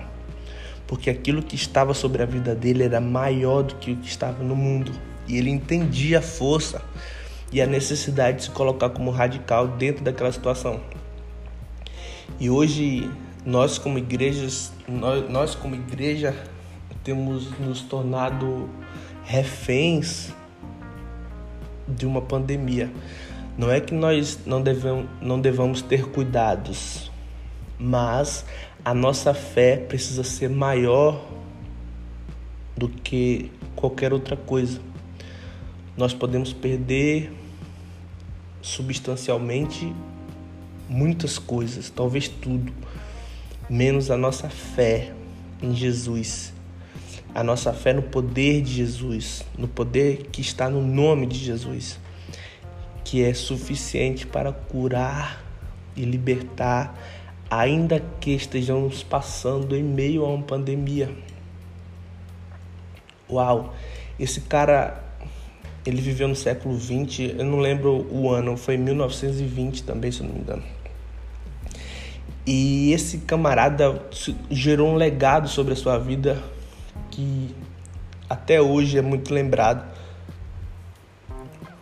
Porque 0.85 1.09
aquilo 1.09 1.41
que 1.41 1.55
estava 1.55 1.95
sobre 1.95 2.21
a 2.21 2.25
vida 2.27 2.53
dele 2.53 2.83
era 2.83 3.01
maior 3.01 3.63
do 3.63 3.73
que 3.73 3.93
o 3.93 3.95
que 3.95 4.07
estava 4.07 4.43
no 4.43 4.55
mundo. 4.55 4.91
E 5.27 5.39
ele 5.39 5.49
entendia 5.49 6.19
a 6.19 6.21
força 6.21 6.79
e 7.51 7.59
a 7.59 7.65
necessidade 7.65 8.37
de 8.37 8.43
se 8.43 8.51
colocar 8.51 8.91
como 8.91 9.09
radical 9.09 9.67
dentro 9.67 10.03
daquela 10.03 10.31
situação. 10.31 10.79
E 12.39 12.47
hoje 12.47 13.09
nós 13.43 13.79
como 13.79 13.97
igrejas, 13.97 14.71
nós, 14.87 15.27
nós 15.31 15.55
como 15.55 15.73
igreja 15.73 16.35
temos 17.03 17.49
nos 17.59 17.81
tornado 17.81 18.69
reféns 19.23 20.31
de 21.87 22.05
uma 22.05 22.21
pandemia. 22.21 22.91
Não 23.57 23.71
é 23.71 23.79
que 23.79 23.93
nós 23.93 24.39
não 24.45 24.61
devemos, 24.61 25.07
não 25.21 25.39
devamos 25.39 25.81
ter 25.81 26.07
cuidados, 26.07 27.11
mas 27.77 28.45
a 28.83 28.93
nossa 28.93 29.33
fé 29.33 29.77
precisa 29.77 30.23
ser 30.23 30.49
maior 30.49 31.23
do 32.75 32.89
que 32.89 33.51
qualquer 33.75 34.11
outra 34.11 34.35
coisa. 34.35 34.81
Nós 35.95 36.13
podemos 36.13 36.51
perder 36.51 37.31
substancialmente 38.61 39.93
muitas 40.89 41.37
coisas, 41.37 41.89
talvez 41.89 42.27
tudo, 42.27 42.73
menos 43.69 44.09
a 44.09 44.17
nossa 44.17 44.49
fé 44.49 45.13
em 45.61 45.75
Jesus. 45.75 46.52
A 47.33 47.43
nossa 47.43 47.73
fé 47.73 47.93
no 47.93 48.03
poder 48.03 48.61
de 48.61 48.73
Jesus, 48.73 49.43
no 49.57 49.67
poder 49.67 50.27
que 50.31 50.41
está 50.41 50.69
no 50.69 50.81
nome 50.81 51.25
de 51.25 51.37
Jesus, 51.37 51.99
que 53.03 53.23
é 53.23 53.33
suficiente 53.33 54.27
para 54.27 54.51
curar 54.51 55.43
e 55.95 56.03
libertar 56.03 56.95
ainda 57.49 58.01
que 58.19 58.31
estejamos 58.31 59.03
passando 59.03 59.75
em 59.75 59.83
meio 59.83 60.25
a 60.25 60.29
uma 60.29 60.43
pandemia. 60.43 61.09
Uau, 63.29 63.73
esse 64.19 64.41
cara, 64.41 65.03
ele 65.85 66.01
viveu 66.01 66.27
no 66.27 66.35
século 66.35 66.75
20, 66.75 67.35
eu 67.37 67.45
não 67.45 67.59
lembro 67.59 68.07
o 68.11 68.29
ano, 68.29 68.57
foi 68.57 68.77
1920 68.77 69.83
também, 69.83 70.11
se 70.11 70.21
eu 70.21 70.27
não 70.27 70.33
me 70.33 70.41
engano. 70.41 70.63
E 72.45 72.91
esse 72.91 73.19
camarada 73.19 74.01
gerou 74.49 74.89
um 74.89 74.95
legado 74.95 75.47
sobre 75.47 75.73
a 75.73 75.75
sua 75.75 75.97
vida 75.97 76.41
que 77.13 77.55
até 78.27 78.59
hoje 78.59 78.97
é 78.97 79.01
muito 79.01 79.31
lembrado 79.31 79.85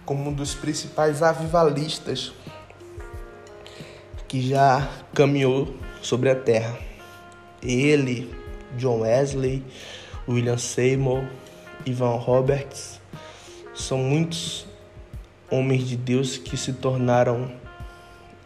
como 0.05 0.29
um 0.29 0.33
dos 0.33 0.53
principais 0.53 1.23
avivalistas 1.23 2.33
que 4.27 4.41
já 4.41 4.89
caminhou 5.13 5.73
sobre 6.01 6.29
a 6.29 6.35
terra. 6.35 6.77
Ele, 7.63 8.29
John 8.77 9.01
Wesley, 9.01 9.63
William 10.27 10.57
Seymour, 10.57 11.23
Ivan 11.85 12.17
Roberts, 12.17 13.00
são 13.73 14.00
muitos 14.00 14.67
homens 15.50 15.88
de 15.88 15.95
Deus 15.95 16.38
que 16.38 16.57
se 16.57 16.73
tornaram 16.73 17.50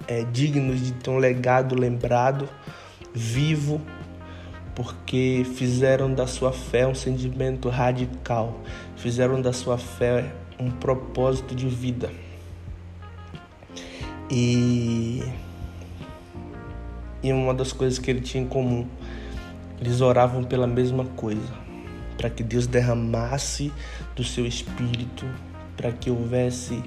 é, 0.07 0.23
dignos 0.23 0.81
de 0.81 0.91
ter 0.91 1.09
um 1.09 1.17
legado 1.17 1.73
lembrado, 1.73 2.47
vivo, 3.11 3.81
porque 4.75 5.45
fizeram 5.55 6.13
da 6.13 6.27
sua 6.27 6.51
fé 6.51 6.85
um 6.85 6.93
sentimento 6.93 7.69
radical, 7.69 8.59
fizeram 8.97 9.41
da 9.41 9.53
sua 9.53 9.77
fé 9.77 10.33
um 10.59 10.69
propósito 10.69 11.55
de 11.55 11.67
vida. 11.67 12.11
E 14.29 15.23
e 17.25 17.33
uma 17.33 17.55
das 17.55 17.73
coisas 17.73 17.97
que 17.97 18.11
ele 18.11 18.21
tinha 18.21 18.43
em 18.43 18.47
comum, 18.47 18.87
eles 19.81 19.99
oravam 19.99 20.43
pela 20.43 20.67
mesma 20.67 21.05
coisa, 21.05 21.53
para 22.17 22.29
que 22.29 22.43
Deus 22.43 22.67
derramasse 22.67 23.73
do 24.15 24.23
seu 24.23 24.45
espírito, 24.45 25.25
para 25.75 25.91
que 25.91 26.11
houvesse 26.11 26.83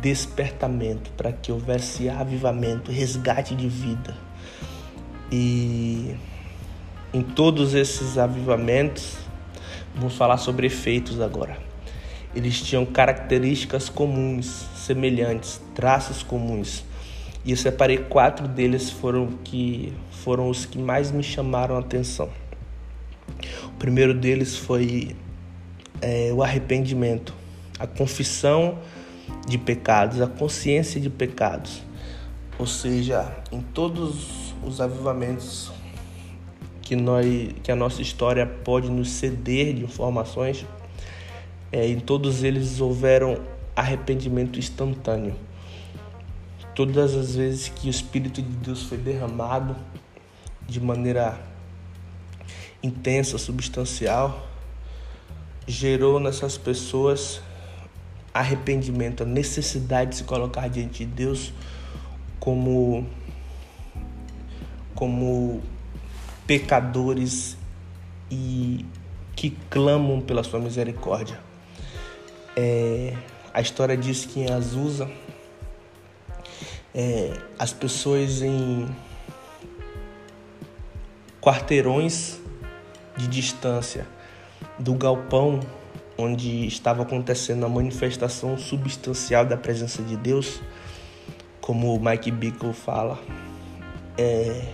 despertamento, 0.00 1.10
para 1.12 1.30
que 1.30 1.52
houvesse 1.52 2.08
avivamento, 2.08 2.90
resgate 2.90 3.54
de 3.54 3.68
vida. 3.68 4.16
E 5.30 6.16
em 7.16 7.22
todos 7.22 7.72
esses 7.72 8.18
avivamentos, 8.18 9.16
vamos 9.94 10.14
falar 10.16 10.36
sobre 10.36 10.66
efeitos 10.66 11.18
agora. 11.18 11.56
Eles 12.34 12.60
tinham 12.60 12.84
características 12.84 13.88
comuns, 13.88 14.66
semelhantes, 14.76 15.58
traços 15.74 16.22
comuns. 16.22 16.84
E 17.42 17.52
eu 17.52 17.56
separei 17.56 17.96
quatro 17.96 18.46
deles 18.46 18.90
foram 18.90 19.28
que 19.42 19.94
foram 20.10 20.50
os 20.50 20.66
que 20.66 20.78
mais 20.78 21.10
me 21.10 21.22
chamaram 21.22 21.76
a 21.76 21.78
atenção. 21.78 22.28
O 23.64 23.78
primeiro 23.78 24.12
deles 24.12 24.54
foi 24.54 25.16
é, 26.02 26.30
o 26.34 26.42
arrependimento, 26.42 27.32
a 27.78 27.86
confissão 27.86 28.78
de 29.48 29.56
pecados, 29.56 30.20
a 30.20 30.26
consciência 30.26 31.00
de 31.00 31.08
pecados. 31.08 31.80
Ou 32.58 32.66
seja, 32.66 33.34
em 33.50 33.62
todos 33.62 34.54
os 34.62 34.82
avivamentos 34.82 35.72
que, 36.86 36.94
nós, 36.94 37.26
que 37.64 37.72
a 37.72 37.74
nossa 37.74 38.00
história 38.00 38.46
pode 38.46 38.88
nos 38.88 39.10
ceder 39.10 39.74
de 39.74 39.82
informações, 39.82 40.64
é, 41.72 41.84
em 41.88 41.98
todos 41.98 42.44
eles 42.44 42.80
houveram 42.80 43.40
arrependimento 43.74 44.56
instantâneo. 44.56 45.34
Todas 46.76 47.12
as 47.12 47.34
vezes 47.34 47.68
que 47.68 47.88
o 47.88 47.90
Espírito 47.90 48.40
de 48.40 48.56
Deus 48.58 48.84
foi 48.84 48.98
derramado 48.98 49.74
de 50.64 50.80
maneira 50.80 51.40
intensa, 52.80 53.36
substancial, 53.36 54.46
gerou 55.66 56.20
nessas 56.20 56.56
pessoas 56.56 57.40
arrependimento, 58.32 59.24
a 59.24 59.26
necessidade 59.26 60.10
de 60.10 60.16
se 60.18 60.24
colocar 60.24 60.68
diante 60.68 61.04
de 61.04 61.12
Deus 61.12 61.52
como 62.38 63.04
como 64.94 65.62
pecadores 66.46 67.56
e 68.30 68.84
que 69.34 69.50
clamam 69.70 70.20
pela 70.20 70.42
sua 70.42 70.60
misericórdia. 70.60 71.40
É, 72.56 73.14
a 73.52 73.60
história 73.60 73.96
diz 73.96 74.24
que 74.24 74.40
em 74.40 74.50
Azusa 74.50 75.10
é, 76.94 77.38
as 77.58 77.72
pessoas 77.72 78.40
em, 78.40 78.88
quarteirões 81.46 82.40
de 83.16 83.28
distância 83.28 84.04
do 84.78 84.94
galpão 84.94 85.60
onde 86.18 86.66
estava 86.66 87.02
acontecendo 87.02 87.64
a 87.64 87.68
manifestação 87.68 88.58
substancial 88.58 89.44
da 89.44 89.56
presença 89.56 90.02
de 90.02 90.16
Deus, 90.16 90.60
como 91.60 91.94
o 91.94 92.04
Mike 92.04 92.32
Bickle 92.32 92.72
fala, 92.72 93.18
é, 94.18 94.72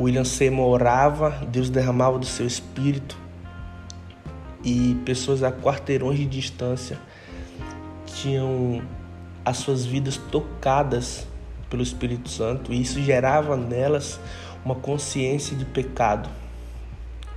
William 0.00 0.24
Seymour 0.24 0.70
orava, 0.70 1.30
Deus 1.48 1.68
derramava 1.68 2.18
do 2.18 2.24
seu 2.24 2.46
espírito 2.46 3.18
e 4.64 4.96
pessoas 5.04 5.42
a 5.42 5.52
quarteirões 5.52 6.18
de 6.18 6.24
distância 6.24 6.98
tinham 8.06 8.82
as 9.44 9.58
suas 9.58 9.84
vidas 9.84 10.16
tocadas 10.16 11.26
pelo 11.68 11.82
Espírito 11.82 12.30
Santo 12.30 12.72
e 12.72 12.80
isso 12.80 13.00
gerava 13.02 13.56
nelas 13.56 14.18
uma 14.64 14.74
consciência 14.74 15.54
de 15.54 15.66
pecado. 15.66 16.28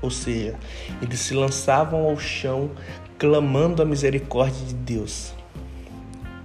Ou 0.02 0.10
seja, 0.10 0.56
eles 1.02 1.20
se 1.20 1.34
lançavam 1.34 2.04
ao 2.04 2.18
chão 2.18 2.72
clamando 3.18 3.82
a 3.82 3.86
misericórdia 3.86 4.66
de 4.66 4.74
Deus. 4.74 5.34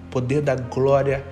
O 0.06 0.10
poder 0.10 0.42
da 0.42 0.54
glória 0.54 1.24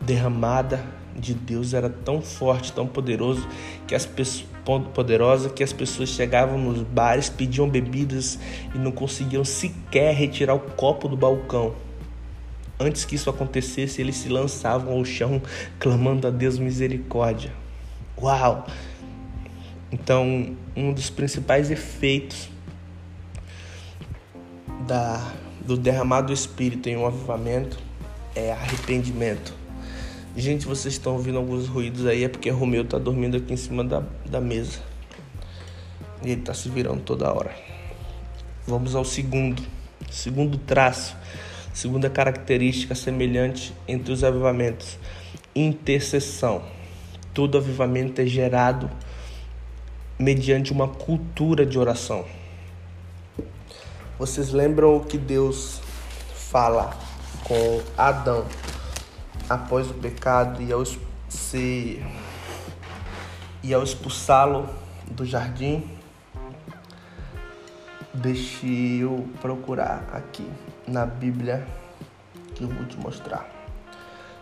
derramada 0.00 0.84
de 1.16 1.34
Deus 1.34 1.74
era 1.74 1.90
tão 1.90 2.20
forte, 2.22 2.72
tão 2.72 2.86
poderoso 2.86 3.46
que 3.86 3.94
as 3.94 4.06
pessoas 4.06 4.52
poderosa 4.94 5.50
que 5.50 5.62
as 5.62 5.72
pessoas 5.72 6.10
chegavam 6.10 6.56
nos 6.56 6.82
bares, 6.82 7.28
pediam 7.28 7.68
bebidas 7.68 8.38
e 8.72 8.78
não 8.78 8.92
conseguiam 8.92 9.44
sequer 9.44 10.14
retirar 10.14 10.54
o 10.54 10.60
copo 10.60 11.08
do 11.08 11.16
balcão. 11.16 11.74
Antes 12.78 13.04
que 13.04 13.14
isso 13.14 13.28
acontecesse, 13.28 14.00
eles 14.00 14.16
se 14.16 14.28
lançavam 14.28 14.92
ao 14.92 15.04
chão 15.04 15.42
clamando 15.78 16.26
a 16.26 16.30
Deus 16.30 16.58
misericórdia. 16.58 17.52
Uau! 18.20 18.66
Então, 19.90 20.56
um 20.76 20.92
dos 20.92 21.10
principais 21.10 21.70
efeitos 21.70 22.48
da, 24.86 25.32
do 25.60 25.76
derramado 25.76 26.28
do 26.28 26.32
Espírito 26.32 26.88
em 26.88 26.96
um 26.96 27.06
avivamento 27.06 27.78
é 28.34 28.52
arrependimento. 28.52 29.61
Gente, 30.34 30.66
vocês 30.66 30.94
estão 30.94 31.12
ouvindo 31.12 31.36
alguns 31.36 31.68
ruídos 31.68 32.06
aí, 32.06 32.24
é 32.24 32.28
porque 32.28 32.50
o 32.50 32.56
Romeu 32.56 32.86
tá 32.86 32.98
dormindo 32.98 33.36
aqui 33.36 33.52
em 33.52 33.56
cima 33.56 33.84
da, 33.84 34.02
da 34.24 34.40
mesa. 34.40 34.80
E 36.24 36.30
ele 36.30 36.40
tá 36.40 36.54
se 36.54 36.70
virando 36.70 37.02
toda 37.02 37.30
hora. 37.30 37.54
Vamos 38.66 38.94
ao 38.94 39.04
segundo. 39.04 39.62
Segundo 40.10 40.56
traço. 40.56 41.14
Segunda 41.74 42.08
característica 42.08 42.94
semelhante 42.94 43.74
entre 43.86 44.10
os 44.10 44.24
avivamentos. 44.24 44.98
Intercessão. 45.54 46.62
Todo 47.34 47.58
avivamento 47.58 48.22
é 48.22 48.26
gerado 48.26 48.90
mediante 50.18 50.72
uma 50.72 50.88
cultura 50.88 51.66
de 51.66 51.78
oração. 51.78 52.24
Vocês 54.18 54.50
lembram 54.50 54.96
o 54.96 55.00
que 55.04 55.18
Deus 55.18 55.82
fala 56.34 56.96
com 57.44 57.82
Adão 57.98 58.46
após 59.48 59.90
o 59.90 59.94
pecado 59.94 60.62
e 60.62 60.72
ao 60.72 60.84
se 61.28 62.04
e 63.62 63.72
ao 63.72 63.82
expulsá-lo 63.82 64.68
do 65.06 65.24
jardim, 65.24 65.88
deixe 68.12 68.98
eu 68.98 69.28
procurar 69.40 70.04
aqui 70.12 70.50
na 70.86 71.06
Bíblia 71.06 71.66
que 72.54 72.64
eu 72.64 72.68
vou 72.68 72.84
te 72.86 72.96
mostrar. 72.96 73.48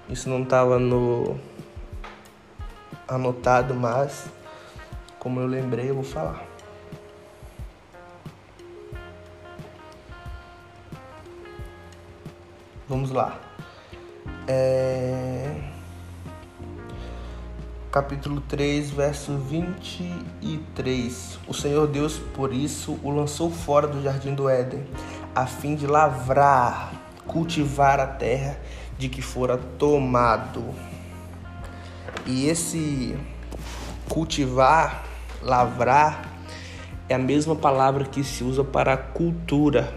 Isso 0.09 0.29
não 0.29 0.43
estava 0.43 0.79
no 0.79 1.39
anotado, 3.07 3.75
mas 3.75 4.29
como 5.19 5.39
eu 5.41 5.47
lembrei, 5.47 5.91
eu 5.91 5.97
vou 5.97 6.05
falar. 6.05 6.43
Vamos 12.89 13.11
lá 13.11 13.50
é... 14.47 15.57
capítulo 17.91 18.41
3, 18.43 18.91
verso 18.91 19.37
23. 19.37 21.39
O 21.49 21.55
Senhor 21.55 21.87
Deus, 21.87 22.19
por 22.19 22.53
isso, 22.53 22.99
o 23.03 23.11
lançou 23.11 23.51
fora 23.51 23.87
do 23.87 24.03
jardim 24.03 24.35
do 24.35 24.49
Éden, 24.49 24.85
a 25.35 25.47
fim 25.47 25.75
de 25.75 25.87
lavrar, 25.87 26.93
cultivar 27.27 28.01
a 28.01 28.07
terra 28.07 28.59
de 28.99 29.09
que 29.09 29.23
fora 29.23 29.57
tomado. 29.79 30.63
E 32.27 32.47
esse 32.47 33.17
cultivar, 34.09 35.05
lavrar, 35.43 36.29
é 37.09 37.15
a 37.15 37.19
mesma 37.19 37.57
palavra 37.57 38.05
que 38.05 38.23
se 38.23 38.45
usa 38.45 38.63
para 38.63 38.97
cultura 38.97 39.93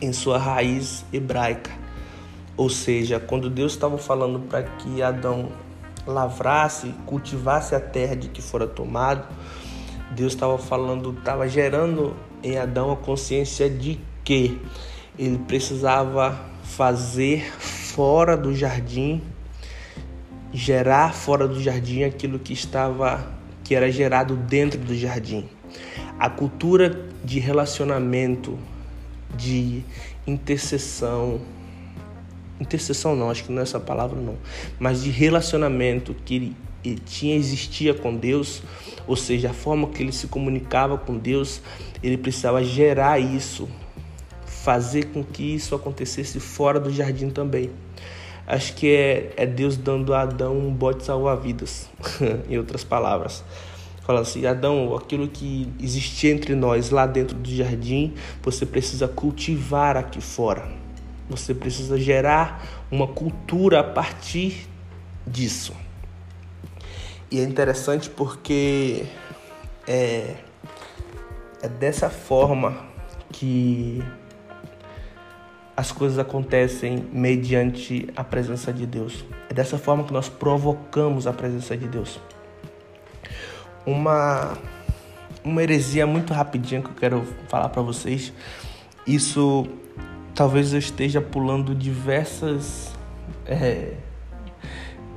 em 0.00 0.12
sua 0.12 0.38
raiz 0.38 1.04
hebraica. 1.12 1.77
Ou 2.58 2.68
seja, 2.68 3.20
quando 3.20 3.48
Deus 3.48 3.72
estava 3.72 3.96
falando 3.96 4.40
para 4.40 4.64
que 4.64 5.00
Adão 5.00 5.50
lavrasse, 6.04 6.92
cultivasse 7.06 7.72
a 7.72 7.78
terra 7.78 8.16
de 8.16 8.28
que 8.28 8.42
fora 8.42 8.66
tomado, 8.66 9.28
Deus 10.10 10.32
estava 10.32 10.58
falando, 10.58 11.16
estava 11.16 11.48
gerando 11.48 12.16
em 12.42 12.58
Adão 12.58 12.90
a 12.90 12.96
consciência 12.96 13.70
de 13.70 14.00
que 14.24 14.60
ele 15.16 15.38
precisava 15.38 16.36
fazer 16.64 17.48
fora 17.60 18.36
do 18.36 18.52
jardim, 18.52 19.22
gerar 20.52 21.14
fora 21.14 21.46
do 21.46 21.62
jardim 21.62 22.02
aquilo 22.02 22.40
que 22.40 22.52
estava 22.52 23.38
que 23.62 23.72
era 23.72 23.88
gerado 23.92 24.34
dentro 24.34 24.80
do 24.80 24.96
jardim. 24.96 25.48
A 26.18 26.28
cultura 26.28 27.06
de 27.22 27.38
relacionamento, 27.38 28.58
de 29.36 29.84
intercessão, 30.26 31.40
intercessão 32.60 33.14
não, 33.14 33.30
acho 33.30 33.44
que 33.44 33.52
não 33.52 33.60
é 33.60 33.62
essa 33.62 33.80
palavra 33.80 34.20
não, 34.20 34.36
mas 34.78 35.02
de 35.02 35.10
relacionamento 35.10 36.14
que 36.24 36.34
ele, 36.34 36.56
tinha 37.04 37.36
existia 37.36 37.92
com 37.92 38.14
Deus, 38.14 38.62
ou 39.06 39.16
seja, 39.16 39.50
a 39.50 39.52
forma 39.52 39.88
que 39.88 40.02
ele 40.02 40.12
se 40.12 40.26
comunicava 40.26 40.96
com 40.96 41.16
Deus, 41.16 41.60
ele 42.02 42.16
precisava 42.16 42.62
gerar 42.62 43.18
isso, 43.18 43.68
fazer 44.46 45.06
com 45.06 45.22
que 45.24 45.54
isso 45.54 45.74
acontecesse 45.74 46.40
fora 46.40 46.78
do 46.78 46.90
jardim 46.90 47.30
também. 47.30 47.70
Acho 48.46 48.74
que 48.74 48.88
é, 48.88 49.32
é 49.36 49.44
Deus 49.44 49.76
dando 49.76 50.14
a 50.14 50.22
Adão 50.22 50.56
um 50.56 50.72
bote 50.72 51.04
salva-vidas, 51.04 51.88
em 52.48 52.56
outras 52.56 52.82
palavras. 52.82 53.44
Fala 54.08 54.20
assim, 54.20 54.46
Adão, 54.46 54.96
aquilo 54.96 55.28
que 55.28 55.70
existia 55.78 56.30
entre 56.30 56.54
nós 56.54 56.88
lá 56.88 57.06
dentro 57.06 57.36
do 57.36 57.50
jardim, 57.54 58.14
você 58.42 58.64
precisa 58.64 59.06
cultivar 59.06 59.98
aqui 59.98 60.18
fora. 60.18 60.77
Você 61.28 61.54
precisa 61.54 61.98
gerar 61.98 62.86
uma 62.90 63.06
cultura 63.06 63.80
a 63.80 63.84
partir 63.84 64.66
disso. 65.26 65.74
E 67.30 67.38
é 67.38 67.42
interessante 67.42 68.08
porque 68.08 69.04
é, 69.86 70.36
é 71.62 71.68
dessa 71.68 72.08
forma 72.08 72.76
que 73.30 74.02
as 75.76 75.92
coisas 75.92 76.18
acontecem 76.18 77.06
mediante 77.12 78.08
a 78.16 78.24
presença 78.24 78.72
de 78.72 78.86
Deus. 78.86 79.24
É 79.48 79.54
dessa 79.54 79.78
forma 79.78 80.04
que 80.04 80.12
nós 80.12 80.28
provocamos 80.28 81.26
a 81.26 81.32
presença 81.32 81.76
de 81.76 81.86
Deus. 81.86 82.18
Uma 83.86 84.56
uma 85.44 85.62
heresia 85.62 86.06
muito 86.06 86.32
rapidinha 86.32 86.82
que 86.82 86.88
eu 86.88 86.94
quero 86.94 87.24
falar 87.48 87.68
para 87.68 87.82
vocês. 87.82 88.32
Isso 89.06 89.66
talvez 90.38 90.72
eu 90.72 90.78
esteja 90.78 91.20
pulando 91.20 91.74
diversas. 91.74 92.92
É, 93.44 93.94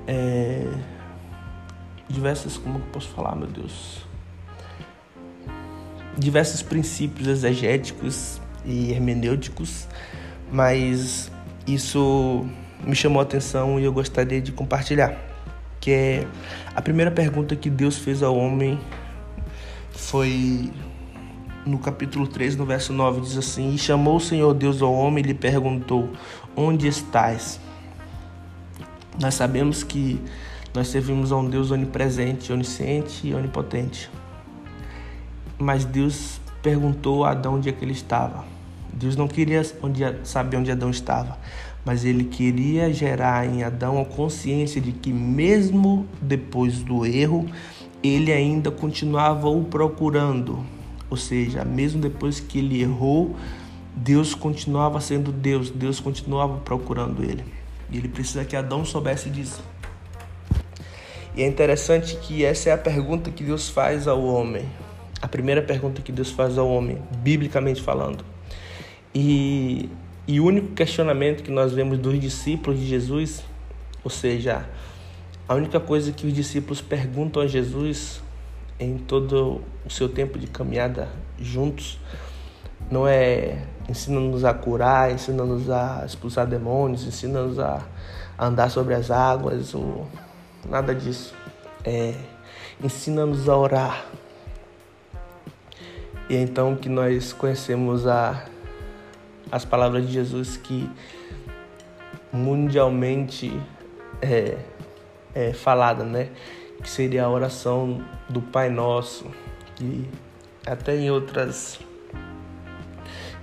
é, 0.07 0.67
diversas. 2.09 2.57
Como 2.57 2.79
posso 2.91 3.09
falar, 3.09 3.35
meu 3.35 3.47
Deus? 3.47 4.03
Diversos 6.17 6.63
princípios 6.63 7.27
exegéticos 7.27 8.41
e 8.65 8.91
hermenêuticos, 8.91 9.87
mas 10.51 11.31
isso 11.67 12.43
me 12.83 12.95
chamou 12.95 13.19
a 13.19 13.23
atenção 13.23 13.79
e 13.79 13.83
eu 13.83 13.93
gostaria 13.93 14.41
de 14.41 14.51
compartilhar. 14.51 15.15
Que 15.79 15.91
é 15.91 16.27
a 16.75 16.81
primeira 16.81 17.11
pergunta 17.11 17.55
que 17.55 17.69
Deus 17.69 17.95
fez 17.95 18.23
ao 18.23 18.35
homem 18.35 18.79
foi 19.91 20.71
no 21.65 21.77
capítulo 21.77 22.27
3, 22.27 22.55
no 22.55 22.65
verso 22.65 22.93
9, 22.93 23.21
diz 23.21 23.37
assim: 23.37 23.73
E 23.73 23.77
chamou 23.77 24.17
o 24.17 24.19
Senhor 24.19 24.53
Deus 24.53 24.81
ao 24.81 24.93
homem 24.93 25.23
e 25.23 25.27
lhe 25.27 25.33
perguntou: 25.33 26.09
Onde 26.55 26.87
estás? 26.87 27.59
Nós 29.19 29.35
sabemos 29.35 29.83
que 29.83 30.19
nós 30.73 30.87
servimos 30.87 31.31
a 31.31 31.37
um 31.37 31.49
Deus 31.49 31.69
onipresente, 31.71 32.51
onisciente 32.51 33.27
e 33.27 33.33
onipotente. 33.33 34.09
Mas 35.59 35.85
Deus 35.85 36.39
perguntou 36.61 37.25
a 37.25 37.31
Adão 37.31 37.55
onde 37.55 37.69
é 37.69 37.71
que 37.71 37.83
ele 37.83 37.91
estava. 37.91 38.45
Deus 38.93 39.15
não 39.15 39.27
queria 39.27 39.63
saber 40.23 40.57
onde 40.57 40.71
Adão 40.71 40.89
estava, 40.89 41.37
mas 41.85 42.03
ele 42.03 42.23
queria 42.23 42.93
gerar 42.93 43.45
em 43.45 43.63
Adão 43.63 43.99
a 44.01 44.05
consciência 44.05 44.81
de 44.81 44.91
que, 44.91 45.13
mesmo 45.13 46.05
depois 46.21 46.79
do 46.79 47.05
erro, 47.05 47.45
ele 48.03 48.31
ainda 48.31 48.69
continuava 48.71 49.49
o 49.49 49.63
procurando. 49.63 50.65
Ou 51.11 51.17
seja, 51.17 51.65
mesmo 51.65 52.01
depois 52.01 52.39
que 52.39 52.59
ele 52.59 52.81
errou, 52.81 53.35
Deus 53.93 54.33
continuava 54.33 55.01
sendo 55.01 55.29
Deus, 55.29 55.69
Deus 55.69 55.99
continuava 55.99 56.59
procurando 56.59 57.21
ele. 57.21 57.43
E 57.89 57.97
ele 57.97 58.07
precisa 58.07 58.45
que 58.45 58.55
Adão 58.55 58.85
soubesse 58.85 59.29
disso. 59.29 59.61
E 61.35 61.43
é 61.43 61.47
interessante 61.47 62.15
que 62.15 62.45
essa 62.45 62.69
é 62.69 62.71
a 62.71 62.77
pergunta 62.77 63.29
que 63.29 63.43
Deus 63.43 63.67
faz 63.67 64.07
ao 64.07 64.23
homem. 64.23 64.65
A 65.21 65.27
primeira 65.27 65.61
pergunta 65.61 66.01
que 66.01 66.13
Deus 66.13 66.31
faz 66.31 66.57
ao 66.57 66.69
homem, 66.69 66.97
biblicamente 67.17 67.81
falando. 67.81 68.23
E, 69.13 69.89
e 70.25 70.39
o 70.39 70.45
único 70.45 70.69
questionamento 70.69 71.43
que 71.43 71.51
nós 71.51 71.73
vemos 71.73 71.97
dos 71.99 72.17
discípulos 72.17 72.79
de 72.79 72.87
Jesus, 72.87 73.43
ou 74.01 74.09
seja, 74.09 74.65
a 75.47 75.55
única 75.55 75.77
coisa 75.77 76.13
que 76.13 76.25
os 76.25 76.33
discípulos 76.33 76.79
perguntam 76.79 77.41
a 77.41 77.47
Jesus 77.47 78.21
em 78.81 78.97
todo 78.97 79.61
o 79.85 79.89
seu 79.89 80.09
tempo 80.09 80.39
de 80.39 80.47
caminhada 80.47 81.07
juntos 81.39 81.99
não 82.89 83.07
é 83.07 83.63
ensina-nos 83.87 84.43
a 84.43 84.53
curar, 84.53 85.11
ensina-nos 85.11 85.69
a 85.69 86.03
expulsar 86.05 86.47
demônios, 86.47 87.05
ensina-nos 87.05 87.59
a 87.59 87.81
andar 88.39 88.69
sobre 88.69 88.93
as 88.93 89.11
águas, 89.11 89.73
ou 89.73 90.07
nada 90.67 90.95
disso. 90.95 91.33
É, 91.83 92.13
ensina-nos 92.83 93.47
a 93.47 93.55
orar. 93.55 94.05
E 96.29 96.35
é 96.35 96.41
então 96.41 96.75
que 96.75 96.89
nós 96.89 97.33
conhecemos 97.33 98.07
a, 98.07 98.45
as 99.51 99.65
palavras 99.65 100.07
de 100.07 100.13
Jesus 100.13 100.57
que 100.57 100.89
mundialmente 102.31 103.59
é, 104.21 104.57
é 105.35 105.53
falada, 105.53 106.03
né? 106.03 106.29
Que 106.81 106.89
seria 106.89 107.25
a 107.25 107.29
oração 107.29 108.03
do 108.27 108.41
Pai 108.41 108.69
Nosso, 108.69 109.25
que 109.75 110.09
até 110.65 110.95
em 110.95 111.11
outras 111.11 111.79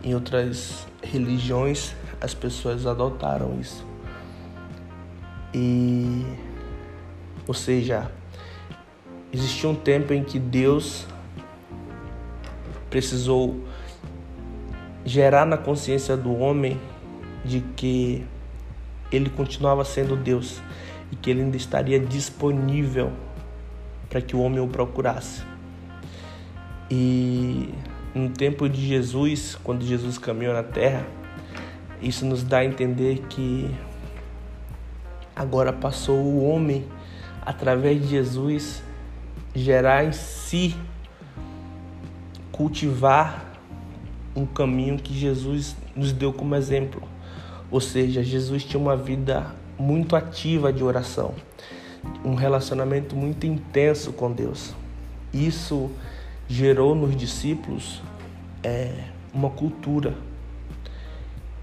em 0.03 0.14
outras 0.14 0.87
religiões 1.03 1.94
as 2.20 2.35
pessoas 2.35 2.87
adotaram 2.87 3.59
isso. 3.61 3.87
E 5.55 6.24
ou 7.46 7.55
seja, 7.55 8.11
existiu 9.33 9.70
um 9.70 9.74
tempo 9.74 10.12
em 10.12 10.22
que 10.22 10.38
Deus 10.38 11.07
precisou 12.90 13.64
gerar 15.05 15.46
na 15.46 15.57
consciência 15.57 16.16
do 16.16 16.37
homem 16.37 16.79
de 17.44 17.61
que 17.61 18.27
ele 19.11 19.31
continuava 19.31 19.85
sendo 19.85 20.14
Deus 20.16 20.61
e 21.11 21.16
que 21.16 21.31
ele 21.31 21.42
ainda 21.42 21.57
estaria 21.57 21.98
disponível 21.98 23.12
para 24.09 24.21
que 24.21 24.35
o 24.35 24.40
homem 24.40 24.61
o 24.61 24.68
procurasse. 24.68 25.42
E 26.90 27.73
no 28.14 28.31
tempo 28.31 28.68
de 28.68 28.87
Jesus, 28.87 29.59
quando 29.62 29.85
Jesus 29.85 30.18
caminhou 30.18 30.55
na 30.55 30.62
terra, 30.62 31.07
isso 32.01 32.25
nos 32.25 32.42
dá 32.42 32.59
a 32.59 32.64
entender 32.64 33.27
que 33.29 33.71
agora 35.35 35.73
passou 35.73 36.16
o 36.16 36.49
homem, 36.49 36.85
através 37.44 38.01
de 38.01 38.09
Jesus, 38.09 38.83
gerar 39.55 40.05
em 40.05 40.12
si, 40.12 40.75
cultivar 42.51 43.53
um 44.35 44.47
caminho 44.47 44.99
que 44.99 45.12
Jesus 45.12 45.77
nos 45.94 46.12
deu 46.12 46.33
como 46.33 46.55
exemplo. 46.55 47.03
Ou 47.71 47.81
seja, 47.81 48.23
Jesus 48.23 48.64
tinha 48.64 48.81
uma 48.81 48.97
vida 48.97 49.55
muito 49.79 50.16
ativa 50.16 50.73
de 50.73 50.83
oração, 50.83 51.35
um 52.24 52.34
relacionamento 52.34 53.16
muito 53.16 53.46
intenso 53.46 54.12
com 54.12 54.30
Deus. 54.32 54.74
Isso 55.32 55.90
gerou 56.48 56.94
nos 56.94 57.16
discípulos 57.16 58.02
é, 58.62 58.92
uma 59.32 59.50
cultura. 59.50 60.14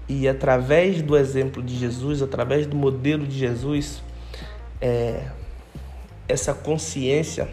E 0.08 0.28
através 0.28 1.02
do 1.02 1.16
exemplo 1.16 1.62
de 1.62 1.76
Jesus, 1.76 2.22
através 2.22 2.66
do 2.66 2.76
modelo 2.76 3.26
de 3.26 3.36
Jesus, 3.36 4.00
é, 4.80 5.28
essa 6.28 6.54
consciência 6.54 7.48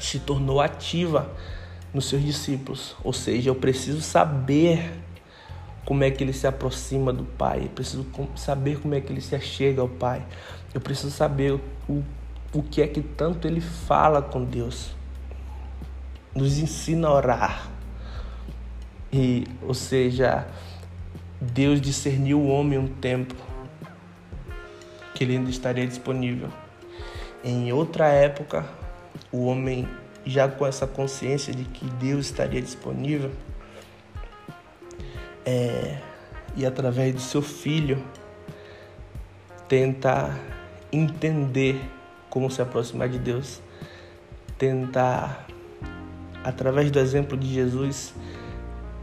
se 0.00 0.18
tornou 0.18 0.60
ativa 0.60 1.30
nos 1.94 2.08
seus 2.08 2.22
discípulos. 2.22 2.96
Ou 3.02 3.12
seja, 3.12 3.50
eu 3.50 3.54
preciso 3.54 4.00
saber 4.00 4.92
como 5.86 6.04
é 6.04 6.10
que 6.10 6.22
ele 6.22 6.34
se 6.34 6.46
aproxima 6.46 7.12
do 7.12 7.24
Pai, 7.24 7.62
eu 7.64 7.68
preciso 7.70 8.06
saber 8.34 8.78
como 8.80 8.94
é 8.94 9.00
que 9.00 9.10
ele 9.10 9.22
se 9.22 9.34
achega 9.34 9.80
ao 9.80 9.88
Pai, 9.88 10.22
eu 10.74 10.80
preciso 10.80 11.10
saber 11.10 11.58
o, 11.88 12.02
o 12.52 12.62
que 12.62 12.82
é 12.82 12.86
que 12.86 13.00
tanto 13.00 13.48
ele 13.48 13.62
fala 13.62 14.20
com 14.20 14.44
Deus 14.44 14.94
nos 16.36 16.58
ensina 16.58 17.08
a 17.08 17.14
orar. 17.14 17.70
E, 19.10 19.46
ou 19.62 19.72
seja, 19.72 20.46
Deus 21.40 21.80
discerniu 21.80 22.38
o 22.38 22.48
homem 22.48 22.78
um 22.78 22.86
tempo 22.86 23.34
que 25.14 25.24
ele 25.24 25.36
ainda 25.36 25.48
estaria 25.48 25.86
disponível. 25.86 26.50
Em 27.42 27.72
outra 27.72 28.08
época, 28.08 28.66
o 29.32 29.46
homem 29.46 29.88
já 30.26 30.46
com 30.46 30.66
essa 30.66 30.86
consciência 30.86 31.54
de 31.54 31.64
que 31.64 31.86
Deus 31.86 32.26
estaria 32.26 32.60
disponível, 32.60 33.30
é, 35.46 35.98
e 36.56 36.66
através 36.66 37.14
do 37.14 37.20
seu 37.20 37.40
filho 37.40 38.02
tenta 39.68 40.36
entender 40.92 41.80
como 42.28 42.50
se 42.50 42.60
aproximar 42.60 43.08
de 43.08 43.18
Deus, 43.18 43.62
tentar 44.58 45.46
através 46.44 46.90
do 46.90 46.98
exemplo 46.98 47.36
de 47.36 47.46
Jesus, 47.52 48.14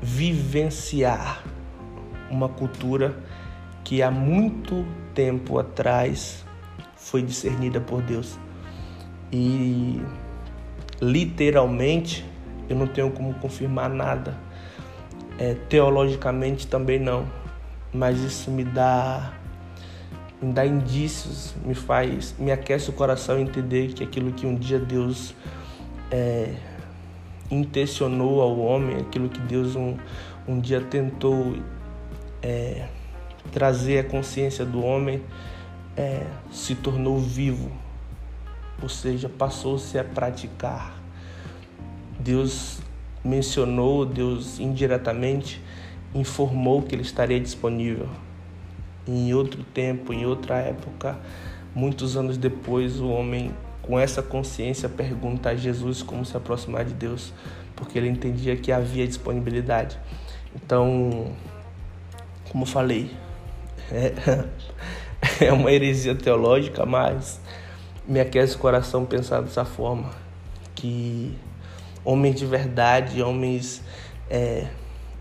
vivenciar 0.02 1.44
uma 2.30 2.50
cultura 2.50 3.16
que 3.84 4.02
há 4.02 4.10
muito 4.10 4.86
tempo 5.14 5.60
atrás 5.60 6.46
foi 6.96 7.22
discernida 7.22 7.82
por 7.82 8.02
Deus. 8.02 8.40
E 9.32 10.02
literalmente 11.02 12.26
eu 12.70 12.76
não 12.76 12.88
tenho 12.88 13.12
como 13.12 13.34
confirmar 13.36 13.90
nada. 13.90 14.38
É, 15.40 15.56
teologicamente 15.70 16.68
também 16.68 17.00
não. 17.00 17.28
Mas 17.94 18.20
isso 18.20 18.50
me 18.50 18.64
dá 18.64 19.34
me 20.42 20.52
dá 20.52 20.66
indícios, 20.66 21.56
me 21.64 21.74
faz, 21.74 22.36
me 22.38 22.52
aquece 22.52 22.90
o 22.90 22.94
coração 22.94 23.40
entender 23.40 23.94
que 23.94 24.04
aquilo 24.04 24.34
que 24.34 24.46
um 24.46 24.56
dia 24.56 24.78
Deus 24.78 25.34
é, 26.12 26.54
intencionou 27.50 28.42
ao 28.42 28.60
homem, 28.60 28.98
aquilo 28.98 29.30
que 29.30 29.40
Deus 29.40 29.76
um, 29.76 29.96
um 30.46 30.60
dia 30.60 30.82
tentou 30.82 31.56
é, 32.42 32.88
trazer 33.52 34.00
à 34.00 34.04
consciência 34.04 34.66
do 34.66 34.84
homem, 34.84 35.24
é, 35.96 36.26
se 36.52 36.76
tornou 36.76 37.18
vivo, 37.20 37.72
ou 38.82 38.90
seja, 38.90 39.30
passou-se 39.30 39.98
a 39.98 40.04
praticar. 40.04 40.94
Deus 42.20 42.80
mencionou, 43.24 44.06
Deus 44.06 44.60
indiretamente 44.60 45.62
informou 46.14 46.82
que 46.82 46.94
ele 46.94 47.02
estaria 47.02 47.40
disponível. 47.40 48.08
Em 49.08 49.34
outro 49.34 49.64
tempo, 49.64 50.14
em 50.14 50.26
outra 50.26 50.58
época, 50.58 51.18
muitos 51.74 52.16
anos 52.16 52.38
depois, 52.38 53.00
o 53.00 53.10
homem 53.10 53.52
com 53.82 54.00
essa 54.00 54.24
consciência, 54.24 54.88
pergunta 54.88 55.50
a 55.50 55.56
Jesus 55.56 56.02
como 56.02 56.26
se 56.26 56.36
aproximar 56.36 56.86
de 56.86 56.94
Deus, 56.94 57.34
porque 57.76 57.98
ele 57.98 58.08
entendia 58.08 58.56
que 58.56 58.72
havia 58.72 59.06
disponibilidade. 59.06 60.00
Então, 60.56 61.34
como 62.50 62.66
falei, 62.66 63.12
é, 63.92 64.46
é 65.46 65.52
uma 65.52 65.72
heresia 65.72 66.16
teológica, 66.16 66.86
mas 66.86 67.42
me 68.08 68.20
aquece 68.20 68.56
o 68.56 68.60
coração 68.60 69.06
pensar 69.06 69.42
dessa 69.42 69.66
forma, 69.66 70.12
que 70.74 71.36
homens 72.04 72.36
de 72.36 72.46
verdade, 72.46 73.22
homens, 73.22 73.82
é, 74.30 74.68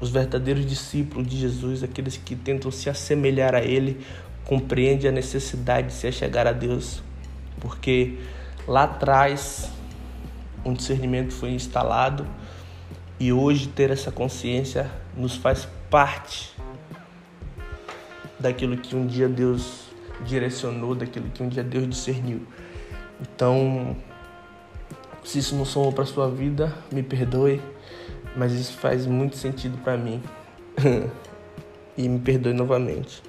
os 0.01 0.11
verdadeiros 0.11 0.67
discípulos 0.67 1.27
de 1.27 1.39
Jesus, 1.39 1.83
aqueles 1.83 2.17
que 2.17 2.35
tentam 2.35 2.71
se 2.71 2.91
assemelhar 2.91 3.55
a 3.55 3.61
Ele, 3.61 4.05
compreendem 4.45 5.09
a 5.09 5.13
necessidade 5.13 5.89
de 5.89 5.93
se 5.93 6.07
achegar 6.07 6.47
a 6.47 6.53
Deus, 6.53 7.03
porque 7.61 8.19
Lá 8.67 8.85
atrás, 8.85 9.69
um 10.65 10.73
discernimento 10.73 11.33
foi 11.33 11.51
instalado 11.51 12.25
e 13.19 13.33
hoje 13.33 13.67
ter 13.67 13.91
essa 13.91 14.13
consciência 14.13 14.89
nos 15.17 15.35
faz 15.35 15.67
parte 15.91 16.55
daquilo 18.39 18.77
que 18.77 18.95
um 18.95 19.05
dia 19.05 19.29
Deus 19.29 19.89
direcionou, 20.25 20.95
daquilo 20.95 21.29
que 21.31 21.43
um 21.43 21.49
dia 21.49 21.65
Deus 21.65 21.89
discerniu. 21.89 22.47
Então, 23.21 23.97
se 25.25 25.39
isso 25.39 25.55
não 25.55 25.65
somou 25.65 25.93
para 25.93 26.05
sua 26.05 26.29
vida, 26.29 26.75
me 26.91 27.03
perdoe, 27.03 27.61
mas 28.37 28.53
isso 28.53 28.77
faz 28.79 29.07
muito 29.07 29.37
sentido 29.37 29.79
para 29.79 29.97
mim. 29.97 30.23
e 31.97 32.09
me 32.09 32.19
perdoe 32.19 32.53
novamente. 32.53 33.23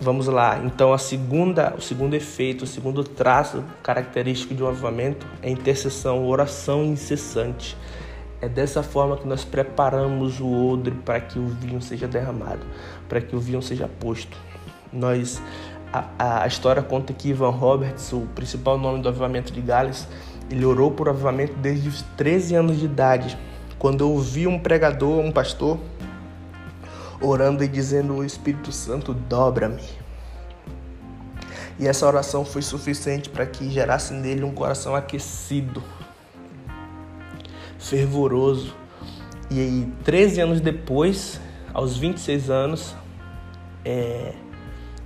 Vamos 0.00 0.28
lá. 0.28 0.60
Então, 0.64 0.92
a 0.92 0.98
segunda, 0.98 1.74
o 1.76 1.80
segundo 1.80 2.14
efeito, 2.14 2.62
o 2.64 2.66
segundo 2.66 3.02
traço 3.02 3.64
característico 3.82 4.54
de 4.54 4.62
um 4.62 4.68
avivamento 4.68 5.26
é 5.42 5.50
intercessão, 5.50 6.26
oração 6.26 6.84
incessante. 6.84 7.76
É 8.40 8.48
dessa 8.48 8.82
forma 8.82 9.16
que 9.16 9.26
nós 9.26 9.44
preparamos 9.44 10.38
o 10.38 10.68
odre 10.68 10.94
para 10.94 11.20
que 11.20 11.38
o 11.38 11.46
vinho 11.46 11.82
seja 11.82 12.06
derramado, 12.06 12.64
para 13.08 13.20
que 13.20 13.34
o 13.34 13.40
vinho 13.40 13.60
seja 13.60 13.88
posto. 13.88 14.36
Nós 14.92 15.42
a, 15.92 16.42
a 16.42 16.46
história 16.46 16.82
conta 16.82 17.12
que 17.12 17.30
Ivan 17.30 17.50
Roberts, 17.50 18.12
o 18.12 18.20
principal 18.34 18.78
nome 18.78 19.02
do 19.02 19.08
avivamento 19.08 19.52
de 19.52 19.60
Gales, 19.60 20.06
ele 20.50 20.64
orou 20.64 20.90
por 20.90 21.08
avivamento 21.08 21.54
desde 21.54 21.88
os 21.88 22.02
13 22.16 22.54
anos 22.54 22.78
de 22.78 22.84
idade. 22.84 23.38
Quando 23.78 24.02
eu 24.02 24.10
ouvi 24.10 24.46
um 24.46 24.58
pregador, 24.58 25.20
um 25.20 25.30
pastor, 25.30 25.78
orando 27.20 27.62
e 27.62 27.68
dizendo: 27.68 28.14
O 28.14 28.24
Espírito 28.24 28.72
Santo 28.72 29.12
dobra-me. 29.12 29.82
E 31.78 31.86
essa 31.86 32.06
oração 32.06 32.44
foi 32.44 32.62
suficiente 32.62 33.28
para 33.28 33.46
que 33.46 33.70
gerasse 33.70 34.12
nele 34.12 34.42
um 34.42 34.52
coração 34.52 34.96
aquecido, 34.96 35.82
fervoroso. 37.78 38.74
E 39.48 39.60
aí, 39.60 39.92
13 40.02 40.40
anos 40.40 40.60
depois, 40.60 41.40
aos 41.72 41.96
26 41.96 42.50
anos, 42.50 42.96
é, 43.84 44.34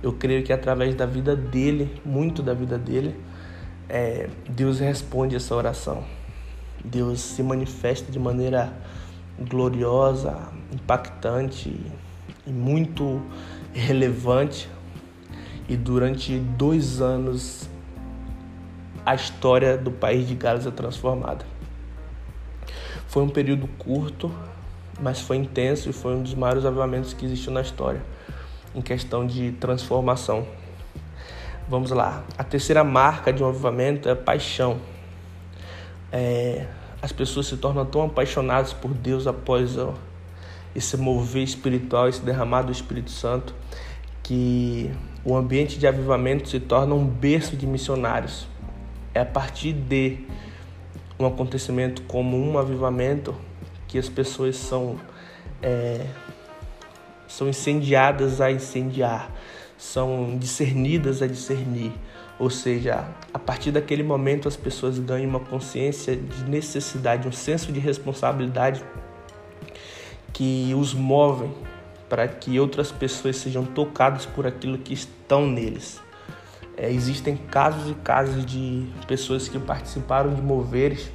eu 0.01 0.11
creio 0.13 0.43
que 0.43 0.51
através 0.51 0.95
da 0.95 1.05
vida 1.05 1.35
dele, 1.35 2.01
muito 2.03 2.41
da 2.41 2.55
vida 2.55 2.77
dele, 2.77 3.15
é, 3.93 4.27
Deus 4.49 4.79
responde 4.79 5.35
essa 5.35 5.53
oração. 5.53 6.03
Deus 6.83 7.21
se 7.21 7.43
manifesta 7.43 8.11
de 8.11 8.17
maneira 8.17 8.73
gloriosa, 9.39 10.35
impactante 10.73 11.79
e 12.47 12.49
muito 12.49 13.21
relevante. 13.71 14.67
E 15.69 15.77
durante 15.77 16.39
dois 16.39 17.01
anos 17.01 17.69
a 19.05 19.13
história 19.13 19.77
do 19.77 19.91
país 19.91 20.27
de 20.27 20.33
Gales 20.33 20.65
é 20.65 20.71
transformada. 20.71 21.45
Foi 23.07 23.21
um 23.21 23.29
período 23.29 23.67
curto, 23.77 24.31
mas 24.99 25.19
foi 25.21 25.37
intenso 25.37 25.87
e 25.91 25.93
foi 25.93 26.15
um 26.15 26.23
dos 26.23 26.33
maiores 26.33 26.65
avivamentos 26.65 27.13
que 27.13 27.25
existiu 27.25 27.51
na 27.51 27.61
história 27.61 28.01
em 28.73 28.81
questão 28.81 29.27
de 29.27 29.51
transformação. 29.51 30.47
Vamos 31.67 31.91
lá. 31.91 32.23
A 32.37 32.43
terceira 32.43 32.83
marca 32.83 33.31
de 33.31 33.43
um 33.43 33.47
avivamento 33.47 34.09
é 34.09 34.11
a 34.11 34.15
paixão. 34.15 34.79
É, 36.11 36.65
as 37.01 37.11
pessoas 37.11 37.47
se 37.47 37.57
tornam 37.57 37.85
tão 37.85 38.03
apaixonadas 38.03 38.73
por 38.73 38.93
Deus 38.93 39.27
após 39.27 39.77
esse 40.75 40.97
mover 40.97 41.43
espiritual, 41.43 42.09
esse 42.09 42.21
derramar 42.21 42.63
do 42.63 42.71
Espírito 42.71 43.11
Santo, 43.11 43.55
que 44.21 44.91
o 45.23 45.35
ambiente 45.35 45.79
de 45.79 45.87
avivamento 45.87 46.49
se 46.49 46.59
torna 46.59 46.93
um 46.93 47.05
berço 47.05 47.55
de 47.55 47.65
missionários. 47.65 48.47
É 49.13 49.21
a 49.21 49.25
partir 49.25 49.73
de 49.73 50.19
um 51.17 51.25
acontecimento 51.25 52.01
como 52.03 52.37
um 52.37 52.57
avivamento 52.57 53.35
que 53.87 53.97
as 53.97 54.09
pessoas 54.09 54.55
são 54.57 54.99
é, 55.61 56.05
são 57.27 57.47
incendiadas 57.47 58.41
a 58.41 58.51
incendiar, 58.51 59.31
são 59.83 60.37
discernidas 60.39 61.21
a 61.21 61.27
discernir. 61.27 61.91
Ou 62.39 62.49
seja, 62.49 63.05
a 63.33 63.37
partir 63.37 63.71
daquele 63.71 64.01
momento 64.01 64.47
as 64.47 64.55
pessoas 64.55 64.97
ganham 64.97 65.29
uma 65.29 65.41
consciência 65.41 66.15
de 66.15 66.45
necessidade, 66.45 67.27
um 67.27 67.31
senso 67.31 67.71
de 67.71 67.79
responsabilidade 67.79 68.83
que 70.31 70.73
os 70.75 70.93
movem 70.93 71.53
para 72.09 72.27
que 72.27 72.59
outras 72.59 72.91
pessoas 72.91 73.35
sejam 73.37 73.65
tocadas 73.65 74.25
por 74.25 74.47
aquilo 74.47 74.77
que 74.77 74.93
estão 74.93 75.45
neles. 75.45 76.01
É, 76.77 76.89
existem 76.89 77.35
casos 77.35 77.91
e 77.91 77.93
casos 77.95 78.45
de 78.45 78.87
pessoas 79.05 79.47
que 79.47 79.59
participaram 79.59 80.33
de 80.33 80.41
moveres 80.41 81.11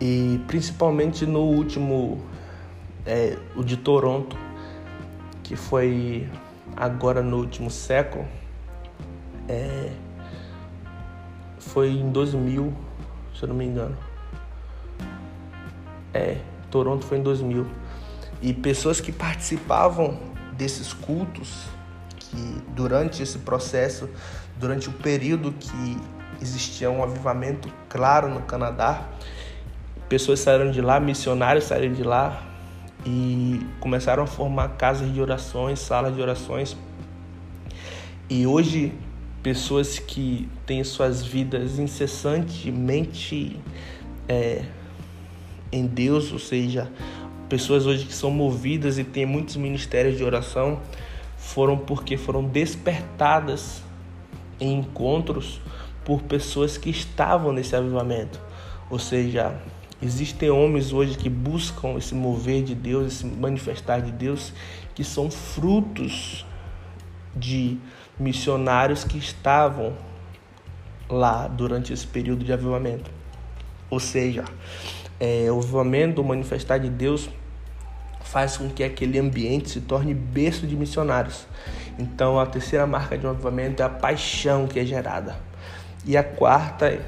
e 0.00 0.40
principalmente 0.46 1.26
no 1.26 1.40
último 1.40 2.22
é, 3.04 3.36
o 3.54 3.62
de 3.62 3.76
Toronto, 3.76 4.36
que 5.42 5.56
foi 5.56 6.26
agora 6.76 7.22
no 7.22 7.36
último 7.38 7.70
século, 7.70 8.26
é, 9.48 9.92
foi 11.58 11.90
em 11.90 12.10
2000, 12.10 12.72
se 13.34 13.42
eu 13.42 13.48
não 13.48 13.56
me 13.56 13.64
engano. 13.64 13.96
É, 16.12 16.38
Toronto 16.70 17.04
foi 17.04 17.18
em 17.18 17.22
2000. 17.22 17.66
E 18.42 18.52
pessoas 18.52 19.00
que 19.00 19.10
participavam 19.10 20.18
desses 20.52 20.92
cultos, 20.92 21.64
que 22.16 22.62
durante 22.68 23.22
esse 23.22 23.38
processo, 23.38 24.08
durante 24.56 24.88
o 24.88 24.92
período 24.92 25.52
que 25.52 25.98
existia 26.40 26.90
um 26.90 27.02
avivamento 27.02 27.72
claro 27.88 28.28
no 28.28 28.42
Canadá, 28.42 29.08
pessoas 30.08 30.40
saíram 30.40 30.70
de 30.70 30.80
lá, 30.80 31.00
missionários 31.00 31.64
saíram 31.64 31.92
de 31.92 32.02
lá, 32.02 32.42
e 33.04 33.60
começaram 33.80 34.22
a 34.22 34.26
formar 34.26 34.68
casas 34.70 35.12
de 35.12 35.20
orações, 35.20 35.78
salas 35.78 36.14
de 36.14 36.20
orações. 36.20 36.76
E 38.28 38.46
hoje, 38.46 38.92
pessoas 39.42 39.98
que 39.98 40.48
têm 40.64 40.82
suas 40.82 41.22
vidas 41.24 41.78
incessantemente 41.78 43.60
é, 44.28 44.64
em 45.70 45.86
Deus, 45.86 46.32
ou 46.32 46.38
seja, 46.38 46.90
pessoas 47.48 47.84
hoje 47.84 48.06
que 48.06 48.14
são 48.14 48.30
movidas 48.30 48.98
e 48.98 49.04
têm 49.04 49.26
muitos 49.26 49.56
ministérios 49.56 50.16
de 50.16 50.24
oração, 50.24 50.80
foram 51.36 51.76
porque 51.76 52.16
foram 52.16 52.42
despertadas 52.44 53.82
em 54.58 54.78
encontros 54.78 55.60
por 56.04 56.22
pessoas 56.22 56.78
que 56.78 56.90
estavam 56.90 57.52
nesse 57.52 57.76
avivamento. 57.76 58.40
Ou 58.90 58.98
seja, 58.98 59.54
Existem 60.04 60.50
homens 60.50 60.92
hoje 60.92 61.16
que 61.16 61.30
buscam 61.30 61.96
esse 61.96 62.14
mover 62.14 62.62
de 62.62 62.74
Deus, 62.74 63.06
esse 63.06 63.24
manifestar 63.24 64.02
de 64.02 64.12
Deus, 64.12 64.52
que 64.94 65.02
são 65.02 65.30
frutos 65.30 66.44
de 67.34 67.78
missionários 68.18 69.02
que 69.02 69.16
estavam 69.16 69.96
lá 71.08 71.48
durante 71.48 71.90
esse 71.90 72.06
período 72.06 72.44
de 72.44 72.52
avivamento. 72.52 73.10
Ou 73.88 73.98
seja, 73.98 74.44
é, 75.18 75.50
o 75.50 75.58
avivamento, 75.58 76.20
o 76.20 76.24
manifestar 76.24 76.76
de 76.76 76.90
Deus, 76.90 77.30
faz 78.22 78.58
com 78.58 78.68
que 78.68 78.84
aquele 78.84 79.18
ambiente 79.18 79.70
se 79.70 79.80
torne 79.80 80.12
berço 80.12 80.66
de 80.66 80.76
missionários. 80.76 81.46
Então, 81.98 82.38
a 82.38 82.44
terceira 82.44 82.86
marca 82.86 83.16
de 83.16 83.26
um 83.26 83.30
avivamento 83.30 83.82
é 83.82 83.86
a 83.86 83.88
paixão 83.88 84.66
que 84.66 84.78
é 84.78 84.84
gerada. 84.84 85.34
E 86.04 86.14
a 86.14 86.22
quarta, 86.22 87.00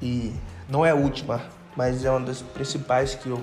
e 0.00 0.32
não 0.70 0.86
é 0.86 0.90
a 0.90 0.94
última, 0.94 1.59
mas 1.80 2.04
é 2.04 2.10
uma 2.10 2.20
das 2.20 2.42
principais 2.42 3.14
que 3.14 3.30
eu, 3.30 3.40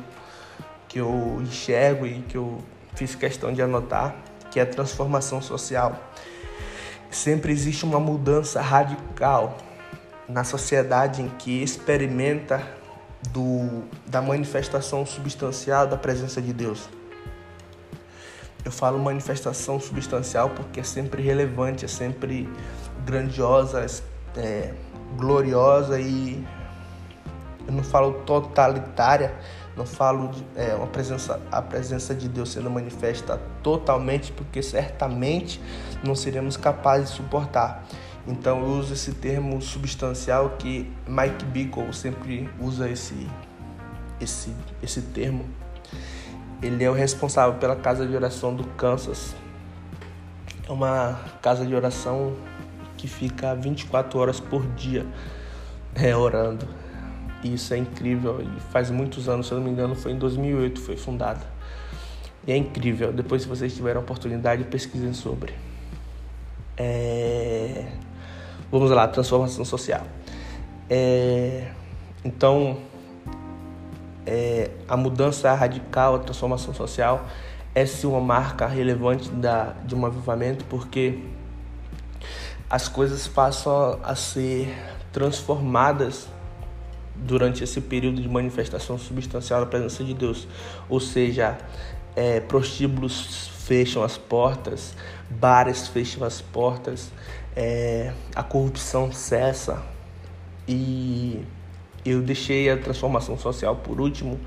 que 0.88 1.00
eu 1.00 1.42
enxergo 1.42 2.06
e 2.06 2.22
que 2.22 2.38
eu 2.38 2.60
fiz 2.94 3.16
questão 3.16 3.52
de 3.52 3.64
anotar, 3.64 4.16
que 4.52 4.60
é 4.60 4.62
a 4.62 4.66
transformação 4.68 5.42
social. 5.42 6.00
Sempre 7.10 7.52
existe 7.52 7.84
uma 7.84 8.00
mudança 8.00 8.62
radical 8.62 9.58
na 10.30 10.44
sociedade 10.44 11.20
em 11.20 11.30
que 11.30 11.64
experimenta 11.64 12.62
do, 13.32 13.86
da 14.06 14.22
manifestação 14.22 15.04
substancial 15.04 15.88
da 15.88 15.98
presença 15.98 16.40
de 16.40 16.54
Deus. 16.54 16.88
Eu 18.64 18.72
falo 18.72 19.00
manifestação 19.00 19.80
substancial 19.80 20.52
porque 20.52 20.82
é 20.82 20.84
sempre 20.84 21.24
relevante, 21.24 21.86
é 21.86 21.88
sempre 21.88 22.48
grandiosa, 23.04 23.84
é, 24.36 24.76
gloriosa 25.18 26.00
e 26.00 26.46
eu 27.68 27.74
não 27.74 27.84
falo 27.84 28.14
totalitária, 28.26 29.36
não 29.76 29.86
falo 29.86 30.30
de, 30.30 30.44
é, 30.56 30.74
uma 30.74 30.88
presença, 30.88 31.40
a 31.52 31.62
presença 31.62 32.16
de 32.16 32.30
Deus 32.30 32.52
sendo 32.52 32.70
manifesta 32.70 33.40
totalmente, 33.62 34.32
porque 34.32 34.64
certamente 34.64 35.62
não 36.04 36.16
seremos 36.16 36.56
capazes 36.56 37.10
de 37.12 37.18
suportar. 37.18 37.86
Então 38.26 38.60
eu 38.60 38.68
uso 38.68 38.94
esse 38.94 39.14
termo 39.14 39.62
substancial 39.62 40.52
que 40.58 40.92
Mike 41.08 41.46
Bickle 41.46 41.94
sempre 41.94 42.50
usa 42.60 42.90
esse, 42.90 43.28
esse, 44.20 44.54
esse 44.82 45.02
termo. 45.02 45.46
Ele 46.62 46.84
é 46.84 46.90
o 46.90 46.94
responsável 46.94 47.60
pela 47.60 47.76
casa 47.76 48.08
de 48.08 48.16
oração 48.16 48.56
do 48.56 48.64
Kansas. 48.64 49.36
É 50.68 50.72
uma 50.72 51.20
casa 51.42 51.66
de 51.66 51.76
oração 51.76 52.34
que 52.98 53.08
fica 53.08 53.54
24 53.56 54.20
horas 54.20 54.40
por 54.40 54.66
dia 54.74 55.06
é, 55.96 56.16
orando. 56.16 56.68
E 57.44 57.54
isso 57.54 57.74
é 57.74 57.78
incrível. 57.78 58.42
E 58.42 58.60
faz 58.72 58.90
muitos 58.90 59.30
anos, 59.30 59.48
se 59.48 59.54
eu 59.54 59.58
não 59.58 59.66
me 59.66 59.72
engano, 59.72 59.96
foi 59.96 60.12
em 60.12 60.18
2008 60.18 60.82
foi 60.82 60.98
fundada. 60.98 61.46
E 62.46 62.52
é 62.52 62.58
incrível. 62.58 63.12
Depois, 63.12 63.42
se 63.42 63.48
vocês 63.48 63.76
tiverem 63.76 63.98
a 63.98 64.00
oportunidade, 64.00 64.64
pesquisem 64.64 65.14
sobre. 65.14 65.54
É... 66.78 67.86
Vamos 68.72 68.90
lá, 68.92 69.08
transformação 69.08 69.66
social. 69.66 70.04
É... 70.90 71.72
Então, 72.24 72.78
é... 74.26 74.72
a 74.88 74.96
mudança 74.96 75.54
radical, 75.54 76.16
a 76.16 76.20
transformação 76.20 76.74
social, 76.74 77.26
é 77.76 77.86
sim 77.86 78.08
uma 78.08 78.22
marca 78.22 78.66
relevante 78.66 79.30
da, 79.30 79.76
de 79.86 79.94
um 79.94 80.06
avivamento, 80.06 80.66
porque 80.66 81.20
as 82.70 82.88
coisas 82.88 83.28
passam 83.28 84.00
a 84.04 84.16
ser 84.16 84.74
transformadas 85.12 86.28
durante 87.26 87.64
esse 87.64 87.82
período 87.82 88.22
de 88.22 88.30
manifestação 88.30 88.98
substancial 88.98 89.62
da 89.62 89.66
presença 89.66 90.04
de 90.04 90.14
Deus. 90.14 90.48
Ou 90.90 91.00
seja, 91.00 91.58
é, 92.16 92.40
prostíbulos 92.40 93.50
fecham 93.66 94.04
as 94.04 94.18
portas, 94.18 94.96
bares 95.30 95.88
fecham 95.88 96.24
as 96.24 96.42
portas, 96.42 97.12
é, 97.56 98.14
a 98.36 98.44
corrupção 98.44 99.12
cessa 99.12 99.84
e 100.68 101.44
eu 102.06 102.22
deixei 102.22 102.70
a 102.70 102.78
transformação 102.78 103.38
social 103.38 103.76
por 103.76 104.00
último, 104.00 104.40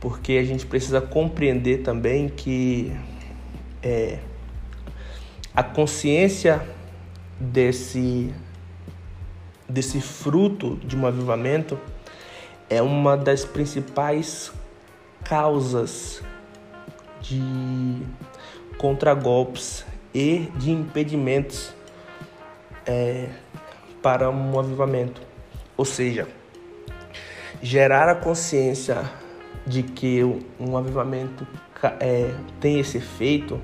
porque 0.00 0.32
a 0.34 0.44
gente 0.44 0.66
precisa 0.66 1.00
compreender 1.00 1.78
também 1.78 2.28
que 2.28 2.92
é, 3.82 4.18
a 5.54 5.62
consciência 5.62 6.66
desse, 7.38 8.32
desse 9.68 10.00
fruto 10.00 10.76
de 10.84 10.96
um 10.96 11.06
avivamento 11.06 11.78
é 12.72 12.80
uma 12.80 13.18
das 13.18 13.44
principais 13.44 14.50
causas 15.24 16.22
de 17.20 18.02
contragolpes 18.78 19.84
e 20.14 20.50
de 20.56 20.70
impedimentos 20.70 21.74
é, 22.86 23.28
para 24.02 24.30
um 24.30 24.58
avivamento. 24.58 25.20
Ou 25.76 25.84
seja, 25.84 26.26
gerar 27.62 28.08
a 28.08 28.14
consciência 28.14 29.04
de 29.66 29.82
que 29.82 30.22
um 30.58 30.76
avivamento 30.76 31.46
é, 32.00 32.34
tem 32.58 32.80
esse 32.80 32.96
efeito 32.96 33.60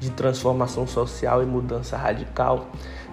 de 0.00 0.10
transformação 0.10 0.84
social 0.84 1.42
e 1.42 1.46
mudança 1.46 1.96
radical 1.96 2.70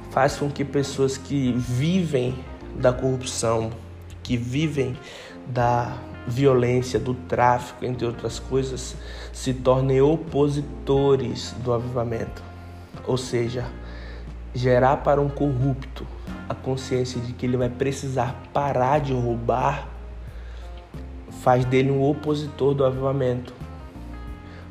faz 0.09 0.37
com 0.37 0.49
que 0.49 0.65
pessoas 0.65 1.17
que 1.17 1.51
vivem 1.53 2.43
da 2.75 2.91
corrupção, 2.91 3.71
que 4.23 4.35
vivem 4.35 4.97
da 5.47 5.97
violência, 6.27 6.99
do 6.99 7.13
tráfico, 7.13 7.85
entre 7.85 8.05
outras 8.05 8.39
coisas, 8.39 8.95
se 9.31 9.53
tornem 9.53 10.01
opositores 10.01 11.53
do 11.63 11.73
avivamento. 11.73 12.43
Ou 13.05 13.17
seja, 13.17 13.65
gerar 14.53 14.97
para 14.97 15.21
um 15.21 15.29
corrupto 15.29 16.07
a 16.47 16.55
consciência 16.55 17.19
de 17.21 17.33
que 17.33 17.45
ele 17.45 17.57
vai 17.57 17.69
precisar 17.69 18.35
parar 18.53 18.99
de 18.99 19.13
roubar 19.13 19.87
faz 21.41 21.65
dele 21.65 21.91
um 21.91 22.01
opositor 22.01 22.73
do 22.73 22.85
avivamento. 22.85 23.53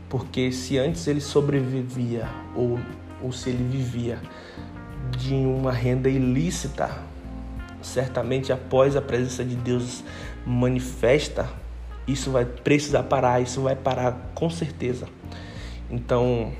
Porque 0.08 0.50
se 0.50 0.78
antes 0.78 1.06
ele 1.06 1.20
sobrevivia 1.20 2.28
ou, 2.54 2.78
ou 3.22 3.32
se 3.32 3.50
ele 3.50 3.64
vivia 3.64 4.18
de 5.16 5.34
uma 5.34 5.72
renda 5.72 6.08
ilícita, 6.08 6.90
certamente 7.82 8.52
após 8.52 8.96
a 8.96 9.02
presença 9.02 9.44
de 9.44 9.54
Deus 9.54 10.02
manifesta, 10.46 11.48
isso 12.06 12.30
vai 12.30 12.44
precisar 12.44 13.04
parar, 13.04 13.40
isso 13.40 13.62
vai 13.62 13.74
parar 13.74 14.30
com 14.34 14.50
certeza. 14.50 15.06
Então, 15.90 16.52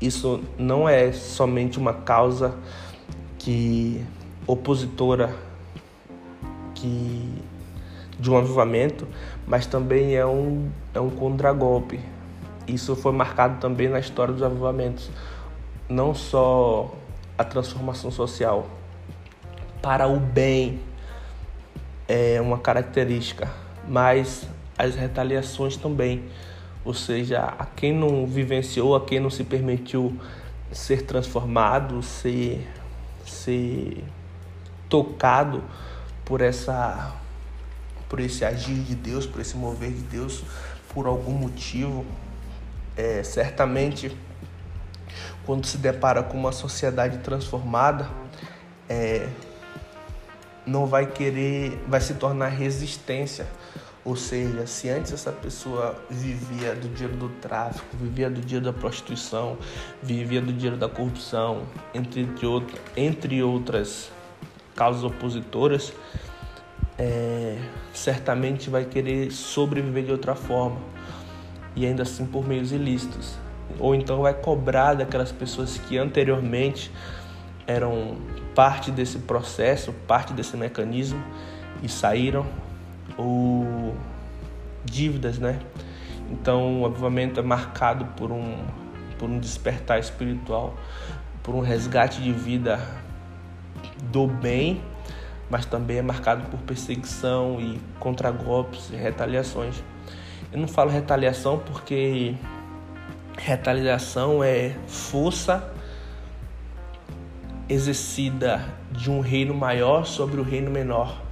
isso 0.00 0.42
não 0.58 0.88
é 0.88 1.12
somente 1.12 1.78
uma 1.78 1.92
causa 1.92 2.54
que 3.38 4.04
opositora 4.46 5.34
que 6.74 7.34
de 8.18 8.30
um 8.30 8.36
avivamento, 8.36 9.06
mas 9.46 9.66
também 9.66 10.14
é 10.14 10.26
um, 10.26 10.70
é 10.94 11.00
um 11.00 11.10
contragolpe. 11.10 12.00
Isso 12.66 12.94
foi 12.94 13.12
marcado 13.12 13.58
também 13.60 13.88
na 13.88 13.98
história 13.98 14.32
dos 14.32 14.42
avivamentos. 14.42 15.10
Não 15.88 16.14
só 16.14 16.94
a 17.36 17.44
transformação 17.44 18.10
social 18.10 18.66
para 19.80 20.06
o 20.06 20.20
bem 20.20 20.78
é 22.10 22.40
uma 22.40 22.58
característica, 22.58 23.48
mas 23.86 24.44
as 24.76 24.96
retaliações 24.96 25.76
também. 25.76 26.24
Ou 26.84 26.92
seja, 26.92 27.38
a 27.38 27.64
quem 27.64 27.94
não 27.94 28.26
vivenciou, 28.26 28.96
a 28.96 29.04
quem 29.04 29.20
não 29.20 29.30
se 29.30 29.44
permitiu 29.44 30.18
ser 30.72 31.02
transformado, 31.02 32.02
ser, 32.02 32.66
ser 33.24 34.02
tocado 34.88 35.62
por 36.24 36.40
essa 36.40 37.14
por 38.08 38.18
esse 38.18 38.44
agir 38.44 38.82
de 38.82 38.96
Deus, 38.96 39.24
por 39.24 39.40
esse 39.40 39.56
mover 39.56 39.92
de 39.92 40.02
Deus, 40.02 40.42
por 40.92 41.06
algum 41.06 41.30
motivo, 41.30 42.04
é, 42.96 43.22
certamente 43.22 44.10
quando 45.46 45.64
se 45.64 45.78
depara 45.78 46.20
com 46.24 46.36
uma 46.36 46.50
sociedade 46.50 47.18
transformada, 47.18 48.10
é, 48.88 49.28
não 50.66 50.86
vai 50.86 51.06
querer, 51.06 51.82
vai 51.86 52.00
se 52.00 52.14
tornar 52.14 52.48
resistência. 52.48 53.46
Ou 54.02 54.16
seja, 54.16 54.66
se 54.66 54.88
antes 54.88 55.12
essa 55.12 55.30
pessoa 55.30 55.94
vivia 56.08 56.74
do 56.74 56.88
dinheiro 56.88 57.16
do 57.16 57.28
tráfico, 57.28 57.96
vivia 57.98 58.30
do 58.30 58.40
dinheiro 58.40 58.64
da 58.64 58.72
prostituição, 58.72 59.58
vivia 60.02 60.40
do 60.40 60.52
dinheiro 60.52 60.76
da 60.76 60.88
corrupção, 60.88 61.64
entre, 61.92 62.26
entre 62.96 63.42
outras 63.42 64.10
causas 64.74 65.04
opositoras, 65.04 65.92
é, 66.98 67.58
certamente 67.92 68.70
vai 68.70 68.86
querer 68.86 69.30
sobreviver 69.30 70.04
de 70.04 70.12
outra 70.12 70.34
forma 70.34 70.80
e 71.76 71.84
ainda 71.84 72.02
assim 72.02 72.26
por 72.26 72.46
meios 72.46 72.72
ilícitos 72.72 73.36
ou 73.78 73.94
então 73.94 74.22
vai 74.22 74.34
cobrar 74.34 74.94
daquelas 74.94 75.30
pessoas 75.30 75.78
que 75.78 75.96
anteriormente 75.96 76.90
eram 77.66 78.16
parte 78.54 78.90
desse 78.90 79.18
processo, 79.18 79.92
parte 80.06 80.32
desse 80.32 80.56
mecanismo 80.56 81.22
e 81.82 81.88
saíram, 81.88 82.46
ou 83.16 83.94
dívidas, 84.84 85.38
né? 85.38 85.58
Então 86.30 86.82
o 86.82 86.86
avivamento 86.86 87.40
é 87.40 87.42
marcado 87.42 88.04
por 88.16 88.30
um, 88.30 88.56
por 89.18 89.28
um 89.28 89.38
despertar 89.38 89.98
espiritual, 89.98 90.74
por 91.42 91.54
um 91.54 91.60
resgate 91.60 92.20
de 92.20 92.32
vida 92.32 92.80
do 94.04 94.26
bem, 94.26 94.82
mas 95.48 95.66
também 95.66 95.98
é 95.98 96.02
marcado 96.02 96.48
por 96.48 96.60
perseguição 96.60 97.60
e 97.60 97.80
contragolpes 97.98 98.90
e 98.90 98.96
retaliações. 98.96 99.82
Eu 100.52 100.58
não 100.58 100.68
falo 100.68 100.90
retaliação 100.90 101.58
porque 101.58 102.36
Retaliação 103.42 104.44
é 104.44 104.76
força 104.86 105.72
exercida 107.70 108.66
de 108.90 109.08
um 109.08 109.20
reino 109.20 109.54
maior 109.54 110.04
sobre 110.04 110.40
o 110.40 110.42
reino 110.42 110.72
menor. 110.72 111.22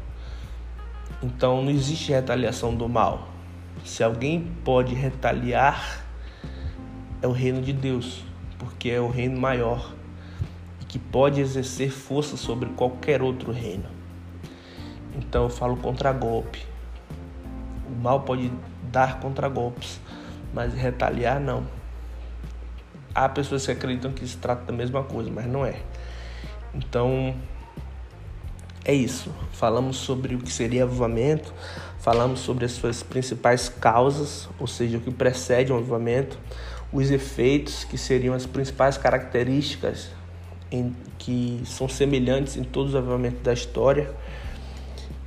Então 1.21 1.61
não 1.63 1.71
existe 1.71 2.13
retaliação 2.13 2.73
do 2.73 2.89
mal. 2.89 3.29
Se 3.85 4.05
alguém 4.05 4.53
pode 4.65 4.95
retaliar, 4.95 6.07
é 7.21 7.27
o 7.27 7.33
reino 7.33 7.61
de 7.61 7.73
Deus, 7.73 8.23
porque 8.57 8.89
é 8.89 9.01
o 9.01 9.09
reino 9.09 9.41
maior 9.41 9.93
que 10.87 10.97
pode 10.99 11.41
exercer 11.41 11.91
força 11.91 12.37
sobre 12.37 12.69
qualquer 12.71 13.21
outro 13.21 13.51
reino. 13.51 13.87
Então 15.17 15.43
eu 15.43 15.51
falo 15.51 15.77
contra 15.77 16.13
golpe. 16.13 16.65
O 17.89 18.01
mal 18.01 18.21
pode 18.21 18.53
dar 18.93 19.19
contra 19.19 19.49
golpes, 19.49 20.01
mas 20.55 20.73
retaliar 20.73 21.41
não. 21.41 21.67
Há 23.13 23.29
pessoas 23.29 23.67
que 23.67 23.73
acreditam 23.73 24.13
que 24.13 24.25
se 24.25 24.37
trata 24.37 24.67
da 24.67 24.73
mesma 24.73 25.03
coisa, 25.03 25.29
mas 25.31 25.47
não 25.47 25.67
é. 25.67 25.83
Então, 26.75 27.35
é 28.85 28.95
isso. 28.95 29.35
Falamos 29.53 29.97
sobre 29.97 30.35
o 30.35 30.39
que 30.39 30.53
seria 30.53 30.85
avivamento, 30.85 31.53
falamos 31.99 32.41
sobre 32.41 32.65
as 32.65 32.73
suas 32.73 33.03
principais 33.03 33.69
causas, 33.69 34.49
ou 34.59 34.67
seja, 34.67 34.99
o 34.99 35.01
que 35.01 35.11
precede 35.11 35.73
um 35.73 35.77
avivamento, 35.77 36.39
os 36.93 37.11
efeitos, 37.11 37.85
que 37.85 37.99
seriam 37.99 38.35
as 38.35 38.47
principais 38.47 38.97
características 38.97 40.09
em, 40.71 40.95
que 41.19 41.61
são 41.65 41.89
semelhantes 41.89 42.57
em 42.57 42.65
todos 42.65 42.91
os 42.91 42.97
avivamentos 42.97 43.43
da 43.43 43.53
história. 43.53 44.11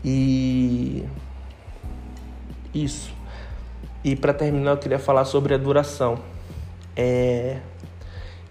E 0.04 1.06
isso. 2.74 3.14
E 4.04 4.16
para 4.16 4.34
terminar, 4.34 4.72
eu 4.72 4.78
queria 4.78 5.00
falar 5.00 5.26
sobre 5.26 5.54
a 5.54 5.58
duração. 5.58 6.20
É, 6.96 7.60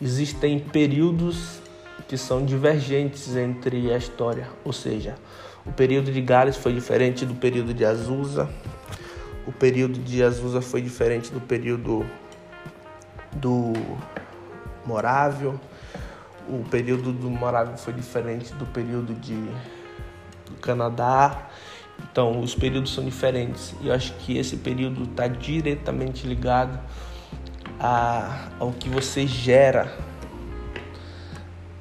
existem 0.00 0.58
períodos 0.58 1.59
que 2.10 2.18
são 2.18 2.44
divergentes 2.44 3.36
entre 3.36 3.94
a 3.94 3.96
história, 3.96 4.48
ou 4.64 4.72
seja, 4.72 5.14
o 5.64 5.70
período 5.70 6.10
de 6.10 6.20
Gales 6.20 6.56
foi 6.56 6.72
diferente 6.72 7.24
do 7.24 7.36
período 7.36 7.72
de 7.72 7.84
Azusa, 7.84 8.50
o 9.46 9.52
período 9.52 9.96
de 10.00 10.20
Azusa 10.20 10.60
foi 10.60 10.82
diferente 10.82 11.30
do 11.30 11.40
período 11.40 12.04
do 13.30 13.74
Morávio, 14.84 15.60
o 16.48 16.64
período 16.68 17.12
do 17.12 17.30
Morávio 17.30 17.78
foi 17.78 17.92
diferente 17.92 18.52
do 18.54 18.66
período 18.66 19.14
de 19.14 19.36
do 20.46 20.56
Canadá. 20.60 21.46
Então, 22.10 22.40
os 22.40 22.56
períodos 22.56 22.92
são 22.92 23.04
diferentes. 23.04 23.72
E 23.80 23.86
eu 23.86 23.94
acho 23.94 24.14
que 24.14 24.36
esse 24.36 24.56
período 24.56 25.04
está 25.04 25.28
diretamente 25.28 26.26
ligado 26.26 26.76
a, 27.78 28.48
ao 28.58 28.72
que 28.72 28.88
você 28.88 29.28
gera, 29.28 30.09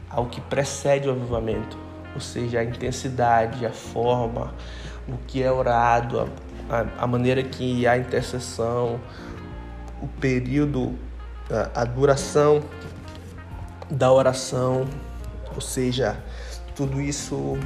ao 0.10 0.26
que 0.26 0.42
precede 0.42 1.08
o 1.08 1.12
avivamento, 1.12 1.78
ou 2.14 2.22
seja, 2.22 2.60
a 2.60 2.64
intensidade, 2.64 3.66
a 3.66 3.72
forma, 3.72 4.54
o 5.08 5.18
que 5.28 5.44
é 5.44 5.52
orado, 5.52 6.30
a, 6.70 7.04
a 7.04 7.08
maneira 7.08 7.44
que 7.44 7.88
há 7.88 7.98
intercessão, 7.98 9.00
o 10.02 10.08
período, 10.08 10.98
a, 11.50 11.82
a 11.82 11.86
duração 11.86 12.62
da 13.90 14.12
oração, 14.12 14.88
ou 15.54 15.62
seja, 15.62 16.18
tudo 16.76 17.02
isso 17.02 17.58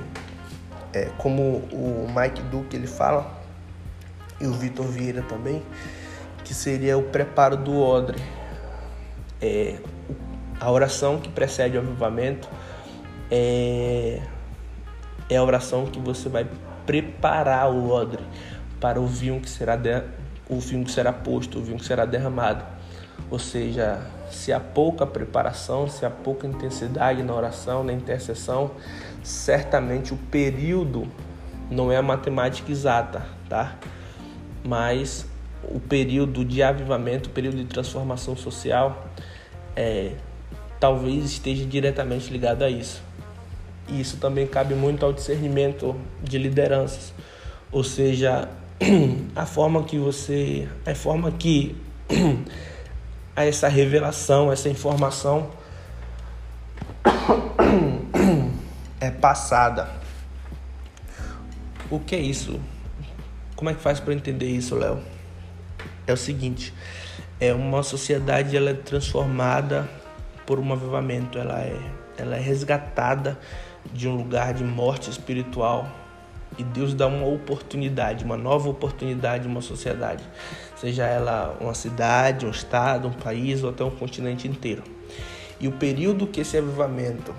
é 0.93 1.09
como 1.17 1.57
o 1.71 2.07
Mike 2.15 2.41
Duke 2.43 2.75
ele 2.75 2.87
fala 2.87 3.31
e 4.39 4.47
o 4.47 4.53
Vitor 4.53 4.85
Vieira 4.85 5.21
também, 5.23 5.63
que 6.43 6.53
seria 6.53 6.97
o 6.97 7.03
preparo 7.03 7.57
do 7.57 7.79
odre. 7.79 8.21
É, 9.41 9.77
a 10.63 10.71
oração 10.71 11.19
que 11.19 11.27
precede 11.27 11.75
o 11.75 11.81
avivamento 11.81 12.47
é, 13.29 14.21
é 15.29 15.35
a 15.35 15.43
oração 15.43 15.85
que 15.85 15.99
você 15.99 16.29
vai 16.29 16.47
preparar 16.85 17.69
o 17.69 17.89
odre 17.89 18.23
para 18.79 18.99
o 18.99 19.05
vinho 19.05 19.41
que 19.41 19.49
será 19.49 19.75
de, 19.75 20.01
o 20.49 20.57
vinho 20.61 20.85
que 20.85 20.91
será 20.91 21.11
posto, 21.11 21.59
o 21.59 21.61
vinho 21.61 21.77
que 21.77 21.85
será 21.85 22.05
derramado. 22.05 22.63
Ou 23.29 23.37
seja, 23.37 23.99
se 24.31 24.53
há 24.53 24.59
pouca 24.59 25.05
preparação, 25.05 25.89
se 25.89 26.05
há 26.05 26.09
pouca 26.09 26.47
intensidade 26.47 27.21
na 27.23 27.33
oração, 27.33 27.83
na 27.83 27.91
intercessão, 27.91 28.71
certamente 29.21 30.13
o 30.13 30.17
período 30.17 31.09
não 31.69 31.91
é 31.91 31.97
a 31.97 32.01
matemática 32.01 32.71
exata, 32.71 33.25
tá? 33.49 33.75
Mas 34.63 35.25
o 35.65 35.81
período 35.81 36.45
de 36.45 36.63
avivamento, 36.63 37.27
o 37.27 37.33
período 37.33 37.57
de 37.57 37.65
transformação 37.65 38.33
social, 38.37 39.09
é, 39.75 40.13
talvez 40.83 41.23
esteja 41.23 41.63
diretamente 41.63 42.29
ligado 42.29 42.61
a 42.61 42.69
isso. 42.69 43.01
E 43.87 44.01
isso 44.01 44.17
também 44.17 44.45
cabe 44.45 44.75
muito 44.75 45.05
ao 45.05 45.13
discernimento 45.13 45.95
de 46.21 46.37
lideranças, 46.37 47.13
ou 47.71 47.85
seja, 47.85 48.49
a 49.33 49.45
forma 49.45 49.81
que 49.83 49.97
você, 49.97 50.67
a 50.85 50.93
forma 50.93 51.31
que 51.31 51.73
essa 53.33 53.69
revelação, 53.69 54.51
essa 54.51 54.67
informação 54.67 55.51
é 58.99 59.09
passada. 59.09 59.87
O 61.89 61.97
que 61.97 62.13
é 62.13 62.19
isso? 62.19 62.59
Como 63.55 63.69
é 63.69 63.73
que 63.73 63.79
faz 63.79 64.01
para 64.01 64.13
entender 64.13 64.47
isso, 64.47 64.75
Léo? 64.75 64.99
É 66.05 66.11
o 66.11 66.17
seguinte, 66.17 66.73
é 67.39 67.53
uma 67.53 67.83
sociedade 67.83 68.57
ela 68.57 68.71
é 68.71 68.73
transformada 68.73 70.02
por 70.45 70.59
um 70.59 70.73
avivamento, 70.73 71.37
ela 71.37 71.59
é 71.59 71.79
ela 72.17 72.35
é 72.35 72.39
resgatada 72.39 73.37
de 73.91 74.07
um 74.07 74.15
lugar 74.15 74.53
de 74.53 74.63
morte 74.63 75.09
espiritual 75.09 75.87
e 76.57 76.63
Deus 76.63 76.93
dá 76.93 77.07
uma 77.07 77.27
oportunidade, 77.27 78.23
uma 78.23 78.37
nova 78.37 78.69
oportunidade, 78.69 79.47
uma 79.47 79.61
sociedade, 79.61 80.23
seja 80.75 81.05
ela 81.05 81.57
uma 81.59 81.73
cidade, 81.73 82.45
um 82.45 82.51
estado, 82.51 83.07
um 83.07 83.13
país 83.13 83.63
ou 83.63 83.71
até 83.71 83.83
um 83.83 83.89
continente 83.89 84.47
inteiro. 84.47 84.83
E 85.59 85.67
o 85.67 85.71
período 85.71 86.27
que 86.27 86.41
esse 86.41 86.57
avivamento, 86.57 87.33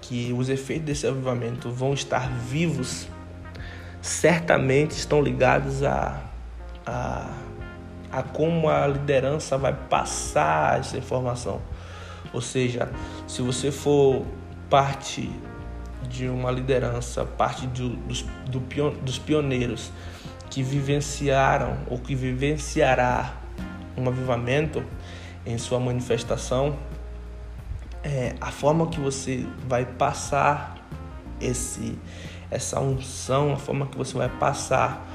que 0.00 0.32
os 0.32 0.48
efeitos 0.48 0.86
desse 0.86 1.06
avivamento 1.06 1.70
vão 1.70 1.94
estar 1.94 2.28
vivos, 2.28 3.06
certamente 4.00 4.92
estão 4.92 5.22
ligados 5.22 5.84
a, 5.84 6.20
a, 6.84 7.30
a 8.10 8.22
como 8.24 8.68
a 8.68 8.88
liderança 8.88 9.56
vai 9.56 9.72
passar 9.72 10.80
essa 10.80 10.96
informação. 10.96 11.60
Ou 12.36 12.42
seja, 12.42 12.92
se 13.26 13.40
você 13.40 13.72
for 13.72 14.22
parte 14.68 15.32
de 16.06 16.28
uma 16.28 16.50
liderança, 16.50 17.24
parte 17.24 17.66
do, 17.66 17.96
dos, 17.96 18.26
do, 18.50 18.60
dos 19.00 19.18
pioneiros 19.18 19.90
que 20.50 20.62
vivenciaram 20.62 21.78
ou 21.88 21.98
que 21.98 22.14
vivenciará 22.14 23.32
um 23.96 24.06
avivamento 24.06 24.84
em 25.46 25.56
sua 25.56 25.80
manifestação, 25.80 26.76
é, 28.04 28.34
a 28.38 28.50
forma 28.50 28.86
que 28.88 29.00
você 29.00 29.46
vai 29.66 29.86
passar 29.86 30.76
esse, 31.40 31.98
essa 32.50 32.78
unção, 32.80 33.54
a 33.54 33.56
forma 33.56 33.86
que 33.86 33.96
você 33.96 34.14
vai 34.14 34.28
passar 34.28 35.08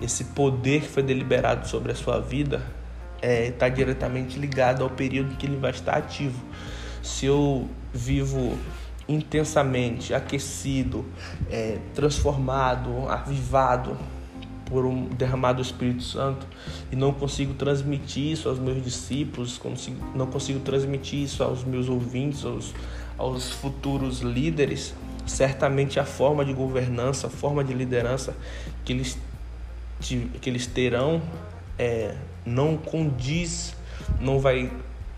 esse 0.00 0.26
poder 0.26 0.82
que 0.82 0.88
foi 0.88 1.02
deliberado 1.02 1.66
sobre 1.66 1.90
a 1.90 1.94
sua 1.96 2.20
vida 2.20 2.77
está 3.18 3.26
é, 3.26 3.50
tá 3.50 3.68
diretamente 3.68 4.38
ligado 4.38 4.82
ao 4.82 4.90
período 4.90 5.36
que 5.36 5.46
ele 5.46 5.56
vai 5.56 5.70
estar 5.70 5.96
ativo. 5.96 6.42
Se 7.02 7.26
eu 7.26 7.68
vivo 7.92 8.56
intensamente 9.08 10.12
aquecido, 10.12 11.04
é, 11.50 11.78
transformado, 11.94 13.08
avivado 13.08 13.96
por 14.66 14.84
um 14.84 15.06
derramado 15.06 15.62
do 15.62 15.62
Espírito 15.62 16.02
Santo 16.02 16.46
e 16.92 16.96
não 16.96 17.12
consigo 17.12 17.54
transmitir 17.54 18.32
isso 18.32 18.48
aos 18.48 18.58
meus 18.58 18.82
discípulos, 18.84 19.56
consigo, 19.56 19.96
não 20.14 20.26
consigo 20.26 20.60
transmitir 20.60 21.22
isso 21.22 21.42
aos 21.42 21.64
meus 21.64 21.88
ouvintes, 21.88 22.44
aos, 22.44 22.74
aos 23.16 23.50
futuros 23.50 24.20
líderes, 24.20 24.94
certamente 25.26 25.98
a 25.98 26.04
forma 26.04 26.44
de 26.44 26.52
governança, 26.52 27.28
a 27.28 27.30
forma 27.30 27.64
de 27.64 27.72
liderança 27.72 28.36
que 28.84 28.92
eles, 28.92 29.18
que 30.00 30.50
eles 30.50 30.66
terão 30.66 31.22
é, 31.78 32.14
não 32.48 32.76
condiz, 32.76 33.74
não 34.20 34.40
vai, 34.40 34.72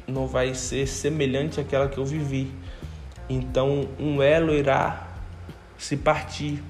não 0.07 0.27
vai 0.27 0.55
ser 0.55 0.87
semelhante 0.87 1.61
àquela 1.61 1.89
que 1.89 1.99
eu 1.99 2.05
vivi. 2.05 2.53
Então 3.29 3.89
um 3.99 4.23
elo 4.23 4.53
irá 4.53 5.09
se 5.79 5.97
partir, 5.97 6.63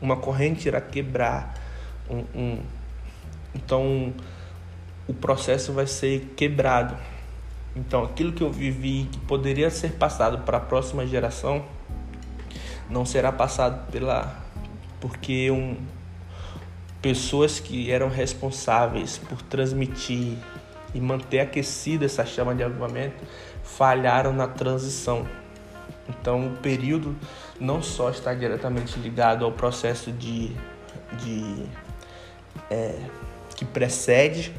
uma 0.00 0.16
corrente 0.16 0.66
irá 0.68 0.80
quebrar, 0.80 1.54
um, 2.10 2.24
um, 2.34 2.58
então 3.54 4.12
o 5.06 5.14
processo 5.14 5.72
vai 5.72 5.86
ser 5.86 6.34
quebrado. 6.36 6.96
Então 7.76 8.04
aquilo 8.04 8.32
que 8.32 8.42
eu 8.42 8.50
vivi 8.50 9.08
que 9.10 9.18
poderia 9.20 9.70
ser 9.70 9.92
passado 9.92 10.38
para 10.38 10.56
a 10.56 10.60
próxima 10.60 11.06
geração 11.06 11.64
não 12.88 13.06
será 13.06 13.30
passado 13.30 13.90
pela 13.92 14.36
porque 15.00 15.50
um, 15.50 15.76
pessoas 17.00 17.58
que 17.58 17.90
eram 17.90 18.08
responsáveis 18.08 19.18
por 19.18 19.40
transmitir 19.42 20.36
e 20.94 21.00
manter 21.00 21.40
aquecida 21.40 22.04
essa 22.04 22.24
chama 22.24 22.54
de 22.54 22.62
avivamento 22.62 23.24
falharam 23.62 24.32
na 24.32 24.46
transição. 24.46 25.26
Então, 26.08 26.48
o 26.48 26.56
período 26.56 27.16
não 27.58 27.82
só 27.82 28.10
está 28.10 28.34
diretamente 28.34 28.98
ligado 28.98 29.44
ao 29.44 29.52
processo 29.52 30.10
de, 30.10 30.48
de 31.22 31.66
é, 32.68 32.98
que 33.56 33.64
precede, 33.64 34.52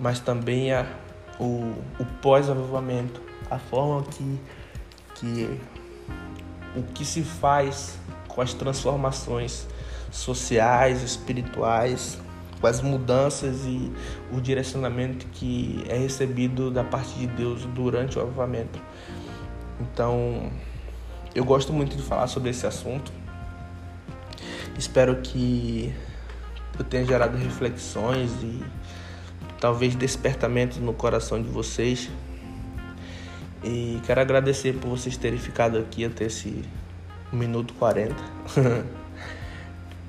mas 0.00 0.18
também 0.20 0.72
a, 0.72 0.86
o, 1.38 1.74
o 1.98 2.04
pós-avivamento, 2.22 3.20
a 3.50 3.58
forma 3.58 4.02
que, 4.04 4.40
que 5.16 5.60
o 6.74 6.82
que 6.82 7.04
se 7.04 7.22
faz 7.22 7.98
com 8.28 8.40
as 8.40 8.52
transformações 8.54 9.66
sociais, 10.10 11.02
espirituais, 11.02 12.18
com 12.60 12.66
as 12.66 12.80
mudanças 12.80 13.64
e 13.64 13.92
o 14.32 14.40
direcionamento 14.40 15.26
que 15.26 15.84
é 15.88 15.96
recebido 15.96 16.70
da 16.70 16.82
parte 16.82 17.14
de 17.18 17.26
Deus 17.26 17.64
durante 17.66 18.18
o 18.18 18.22
avivamento. 18.22 18.80
Então, 19.80 20.50
eu 21.34 21.44
gosto 21.44 21.72
muito 21.72 21.96
de 21.96 22.02
falar 22.02 22.26
sobre 22.26 22.50
esse 22.50 22.66
assunto. 22.66 23.12
Espero 24.78 25.16
que 25.16 25.94
eu 26.78 26.84
tenha 26.84 27.04
gerado 27.04 27.36
reflexões 27.36 28.30
e 28.42 28.62
talvez 29.60 29.94
despertamento 29.94 30.80
no 30.80 30.92
coração 30.92 31.42
de 31.42 31.48
vocês. 31.48 32.10
E 33.62 34.00
quero 34.06 34.20
agradecer 34.20 34.74
por 34.74 34.88
vocês 34.88 35.16
terem 35.16 35.38
ficado 35.38 35.78
aqui 35.78 36.04
até 36.04 36.26
esse 36.26 36.62
minuto 37.32 37.74
40. 37.74 38.14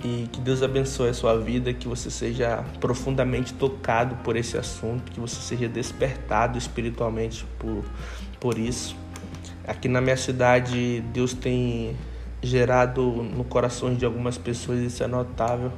e 0.04 0.28
que 0.32 0.40
Deus 0.40 0.62
abençoe 0.62 1.10
a 1.10 1.14
sua 1.14 1.38
vida, 1.38 1.74
que 1.74 1.88
você 1.88 2.12
seja 2.12 2.64
profundamente 2.80 3.54
tocado 3.54 4.16
por 4.18 4.36
esse 4.36 4.58
assunto, 4.58 5.12
que 5.12 5.20
você 5.20 5.42
seja 5.42 5.68
despertado 5.68 6.58
espiritualmente 6.58 7.46
por, 7.58 7.84
por 8.40 8.58
isso. 8.58 8.96
Aqui 9.66 9.88
na 9.88 10.00
minha 10.00 10.18
cidade, 10.18 11.02
Deus 11.12 11.34
tem 11.34 11.96
gerado 12.42 13.02
no 13.04 13.44
coração 13.44 13.94
de 13.94 14.06
algumas 14.06 14.38
pessoas, 14.38 14.80
isso 14.80 15.04
é 15.04 15.08
notável, 15.08 15.72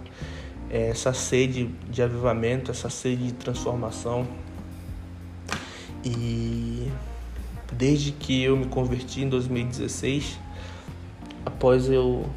é, 0.69 0.89
essa 0.89 1.13
sede 1.13 1.69
de 1.89 2.01
avivamento, 2.01 2.71
essa 2.71 2.89
sede 2.89 3.27
de 3.27 3.33
transformação. 3.33 4.27
E 6.03 6.91
desde 7.71 8.11
que 8.11 8.43
eu 8.43 8.57
me 8.57 8.65
converti 8.65 9.21
em 9.21 9.29
2016, 9.29 10.37
após 11.45 11.89
eu 11.89 12.29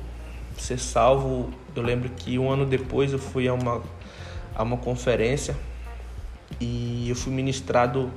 ser 0.57 0.79
salvo, 0.79 1.51
eu 1.75 1.83
lembro 1.83 2.09
que 2.11 2.39
um 2.39 2.51
ano 2.51 2.67
depois 2.67 3.13
eu 3.13 3.19
fui 3.19 3.49
a 3.49 3.55
uma, 3.55 3.83
a 4.55 4.63
uma 4.63 4.77
conferência 4.77 5.57
e 6.61 7.09
eu 7.09 7.17
fui 7.17 7.33
ministrado 7.33 8.11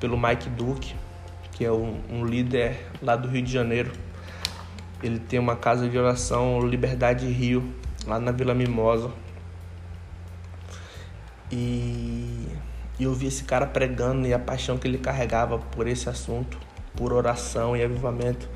pelo 0.00 0.18
Mike 0.18 0.48
Duke, 0.50 0.94
que 1.52 1.64
é 1.64 1.70
um, 1.70 2.00
um 2.10 2.24
líder 2.24 2.76
lá 3.00 3.14
do 3.14 3.28
Rio 3.28 3.42
de 3.42 3.52
Janeiro. 3.52 3.92
Ele 5.02 5.18
tem 5.18 5.38
uma 5.38 5.54
casa 5.54 5.88
de 5.88 5.96
oração 5.96 6.60
Liberdade 6.60 7.26
Rio, 7.26 7.72
lá 8.06 8.18
na 8.18 8.32
Vila 8.32 8.54
Mimosa. 8.54 9.10
E, 11.50 12.48
e 12.98 13.04
eu 13.04 13.12
vi 13.14 13.26
esse 13.26 13.44
cara 13.44 13.66
pregando 13.66 14.26
e 14.26 14.34
a 14.34 14.38
paixão 14.38 14.76
que 14.76 14.88
ele 14.88 14.98
carregava 14.98 15.58
por 15.58 15.86
esse 15.86 16.08
assunto, 16.08 16.58
por 16.96 17.12
oração 17.12 17.76
e 17.76 17.82
avivamento, 17.84 18.48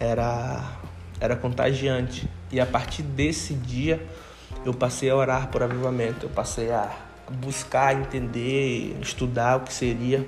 era, 0.00 0.76
era 1.20 1.36
contagiante. 1.36 2.28
E 2.50 2.60
a 2.60 2.66
partir 2.66 3.02
desse 3.02 3.54
dia 3.54 4.04
eu 4.64 4.72
passei 4.72 5.10
a 5.10 5.16
orar 5.16 5.48
por 5.48 5.62
avivamento, 5.62 6.26
eu 6.26 6.30
passei 6.30 6.70
a 6.70 6.90
buscar 7.30 7.94
entender, 7.94 8.96
estudar 9.00 9.58
o 9.58 9.60
que 9.60 9.72
seria 9.72 10.26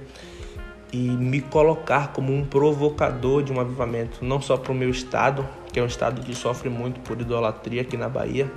e 0.93 0.99
me 0.99 1.41
colocar 1.41 2.13
como 2.13 2.35
um 2.35 2.45
provocador 2.45 3.43
de 3.43 3.53
um 3.53 3.61
avivamento, 3.61 4.25
não 4.25 4.41
só 4.41 4.57
para 4.57 4.73
o 4.73 4.75
meu 4.75 4.91
estado, 4.91 5.49
que 5.73 5.79
é 5.79 5.83
um 5.83 5.87
estado 5.87 6.21
que 6.21 6.35
sofre 6.35 6.69
muito 6.69 7.01
por 7.01 7.21
idolatria 7.21 7.83
aqui 7.83 7.97
na 7.97 8.09
Bahia, 8.09 8.51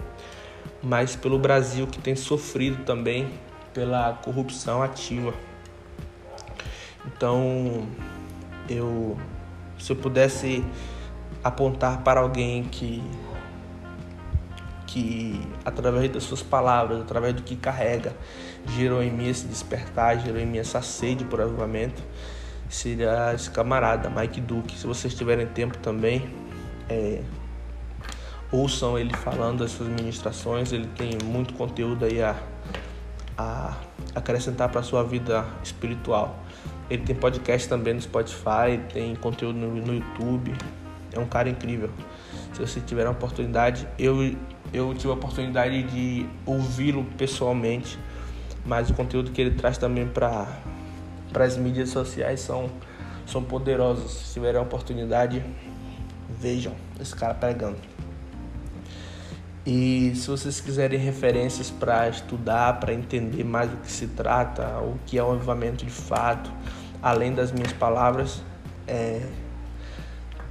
mas 0.82 1.16
pelo 1.16 1.38
Brasil 1.38 1.88
que 1.88 2.00
tem 2.00 2.16
sofrido 2.16 2.84
também 2.84 3.30
pela 3.74 4.14
corrupção 4.14 4.82
ativa. 4.82 5.34
Então, 7.06 7.88
eu 8.70 9.18
se 9.78 9.92
eu 9.92 9.96
pudesse 9.96 10.64
apontar 11.44 12.04
para 12.04 12.22
alguém 12.22 12.64
que 12.64 13.04
que 14.94 15.42
através 15.66 16.12
das 16.12 16.24
suas 16.24 16.44
palavras, 16.44 17.02
através 17.02 17.34
do 17.34 17.42
que 17.42 17.56
carrega, 17.56 18.16
gerou 18.78 19.02
em 19.02 19.12
mim 19.12 19.28
esse 19.28 19.48
despertar, 19.48 20.20
gerou 20.20 20.40
em 20.40 20.46
mim 20.46 20.60
essa 20.60 20.84
sede 20.84 21.26
por 21.26 21.42
avivamento, 21.42 22.04
seria 22.70 23.34
esse 23.34 23.50
camarada, 23.50 24.08
Mike 24.08 24.40
Duke. 24.40 24.78
Se 24.78 24.86
vocês 24.86 25.16
tiverem 25.16 25.48
tempo 25.48 25.80
também, 25.80 26.30
é, 26.88 27.24
ouçam 28.52 28.96
ele 29.00 29.16
falando 29.18 29.64
as 29.64 29.72
suas 29.72 29.90
ministrações, 29.90 30.72
ele 30.72 30.88
tem 30.96 31.18
muito 31.24 31.56
conteúdo 31.56 32.06
aí 32.06 32.22
a, 32.22 32.36
a 33.36 33.76
acrescentar 34.14 34.70
para 34.70 34.82
a 34.82 34.84
sua 34.84 35.04
vida 35.04 35.44
espiritual. 35.64 36.38
Ele 36.88 37.02
tem 37.02 37.16
podcast 37.16 37.68
também 37.68 37.96
no 37.96 38.02
Spotify, 38.02 38.80
tem 38.94 39.16
conteúdo 39.16 39.58
no, 39.58 39.74
no 39.74 39.96
YouTube, 39.96 40.54
é 41.12 41.20
um 41.20 41.26
cara 41.26 41.50
incrível. 41.50 41.90
Se 42.54 42.60
você 42.60 42.80
tiver 42.80 43.08
a 43.08 43.10
oportunidade, 43.10 43.88
eu 43.98 44.36
eu 44.74 44.94
tive 44.94 45.12
a 45.12 45.16
oportunidade 45.16 45.84
de 45.84 46.26
ouvi-lo 46.46 47.06
pessoalmente, 47.18 48.00
mas 48.66 48.90
o 48.90 48.94
conteúdo 48.94 49.32
que 49.32 49.40
ele 49.40 49.52
traz 49.52 49.78
também 49.78 50.08
para 50.08 50.48
as 51.36 51.58
mídias 51.58 51.90
sociais 51.90 52.40
são 52.40 52.70
são 53.26 53.44
poderosos. 53.44 54.12
Se 54.12 54.34
tiverem 54.34 54.60
a 54.60 54.64
oportunidade, 54.64 55.44
vejam 56.30 56.74
esse 57.00 57.16
cara 57.16 57.34
pregando. 57.34 57.78
E 59.66 60.12
se 60.16 60.28
vocês 60.28 60.60
quiserem 60.60 61.00
referências 61.00 61.70
para 61.70 62.10
estudar, 62.10 62.80
para 62.82 62.94
entender 62.94 63.46
mais 63.46 63.72
o 63.72 63.78
que 63.78 63.92
se 63.92 64.08
trata, 64.08 64.80
o 64.80 65.00
que 65.06 65.18
é 65.18 65.24
o 65.24 65.32
avivamento 65.32 65.86
de 65.86 65.92
fato, 65.92 66.52
além 67.02 67.34
das 67.34 67.52
minhas 67.52 67.72
palavras, 67.72 68.44
é, 68.86 69.26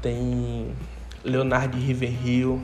tem 0.01 0.75
Leonardo 1.23 1.77
Riverhill 1.77 2.61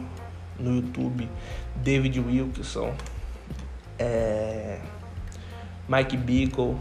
no 0.58 0.76
YouTube, 0.76 1.28
David 1.76 2.18
Wilkinson, 2.20 2.94
é, 3.98 4.80
Mike 5.88 6.16
Bickle, 6.16 6.76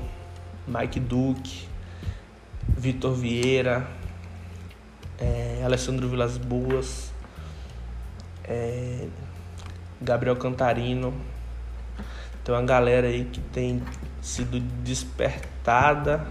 Mike 0.67 0.99
Duke, 0.99 1.67
Vitor 2.67 3.13
Vieira, 3.13 3.87
é, 5.19 5.61
Alessandro 5.63 6.09
Vilas 6.09 6.37
Boas, 6.37 7.11
é, 8.43 9.07
Gabriel 10.01 10.35
Cantarino. 10.35 11.13
Tem 12.43 12.53
uma 12.53 12.63
galera 12.63 13.07
aí 13.07 13.25
que 13.25 13.41
tem 13.41 13.81
sido 14.21 14.59
despertada, 14.83 16.25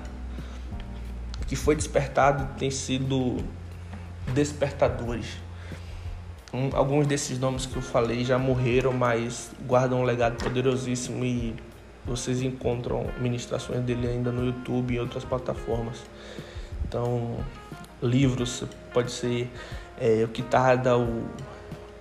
que 1.46 1.54
foi 1.54 1.76
despertado 1.76 2.48
tem 2.58 2.70
sido 2.70 3.36
despertadores. 4.34 5.45
Um, 6.52 6.70
alguns 6.74 7.06
desses 7.06 7.38
nomes 7.38 7.66
que 7.66 7.76
eu 7.76 7.82
falei 7.82 8.24
já 8.24 8.38
morreram, 8.38 8.92
mas 8.92 9.50
guardam 9.66 10.00
um 10.00 10.04
legado 10.04 10.42
poderosíssimo 10.42 11.24
e 11.24 11.54
vocês 12.04 12.40
encontram 12.40 13.06
ministrações 13.18 13.80
dele 13.80 14.06
ainda 14.06 14.30
no 14.30 14.46
YouTube 14.46 14.94
e 14.94 15.00
outras 15.00 15.24
plataformas. 15.24 16.02
Então, 16.86 17.36
livros 18.00 18.64
pode 18.92 19.10
ser 19.10 19.50
é, 19.98 20.22
o 20.24 20.28
que 20.28 20.42
tarda 20.42 20.96
o, 20.96 21.24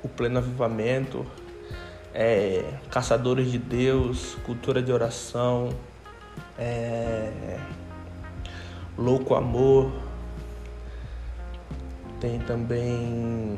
o 0.03 0.07
pleno 0.07 0.37
avivamento, 0.37 1.25
é, 2.13 2.63
caçadores 2.91 3.51
de 3.51 3.57
Deus, 3.57 4.37
cultura 4.45 4.81
de 4.81 4.91
oração, 4.91 5.69
é, 6.57 7.59
louco 8.97 9.33
amor, 9.33 9.91
tem 12.19 12.39
também 12.39 13.57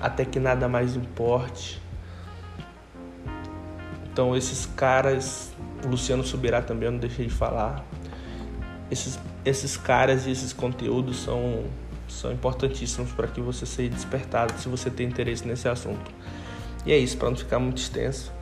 até 0.00 0.24
que 0.24 0.40
nada 0.40 0.68
mais 0.68 0.96
importe. 0.96 1.80
Então 4.12 4.36
esses 4.36 4.66
caras, 4.66 5.52
Luciano 5.84 6.24
Subirá 6.24 6.62
também 6.62 6.86
eu 6.86 6.92
não 6.92 6.98
deixei 6.98 7.26
de 7.26 7.32
falar. 7.32 7.84
Esses, 8.90 9.18
esses 9.44 9.76
caras 9.76 10.26
e 10.26 10.30
esses 10.32 10.52
conteúdos 10.52 11.22
são, 11.22 11.64
são 12.08 12.32
importantíssimos 12.32 13.12
para 13.12 13.28
que 13.28 13.40
você 13.40 13.64
seja 13.64 13.90
despertado 13.90 14.52
se 14.58 14.68
você 14.68 14.90
tem 14.90 15.06
interesse 15.06 15.46
nesse 15.46 15.68
assunto. 15.68 16.10
E 16.84 16.92
é 16.92 16.98
isso, 16.98 17.16
para 17.16 17.30
não 17.30 17.36
ficar 17.36 17.58
muito 17.58 17.78
extenso. 17.78 18.32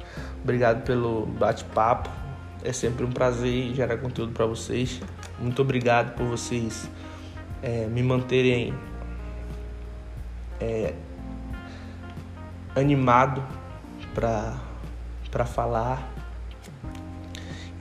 Obrigado 0.42 0.84
pelo 0.84 1.26
bate-papo. 1.26 2.08
É 2.64 2.72
sempre 2.72 3.04
um 3.04 3.10
prazer 3.10 3.74
gerar 3.74 3.98
conteúdo 3.98 4.32
para 4.32 4.46
vocês. 4.46 5.00
Muito 5.38 5.60
obrigado 5.60 6.14
por 6.16 6.26
vocês 6.26 6.88
é, 7.62 7.86
me 7.86 8.02
manterem 8.02 8.74
é, 10.60 10.94
animado 12.78 13.42
para 14.14 15.44
falar. 15.44 16.12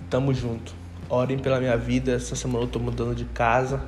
Tamo 0.09 0.33
junto. 0.33 0.73
Orem 1.09 1.39
pela 1.39 1.59
minha 1.59 1.77
vida. 1.77 2.13
Essa 2.13 2.35
semana 2.35 2.65
eu 2.65 2.67
tô 2.67 2.79
mudando 2.79 3.15
de 3.15 3.25
casa. 3.25 3.85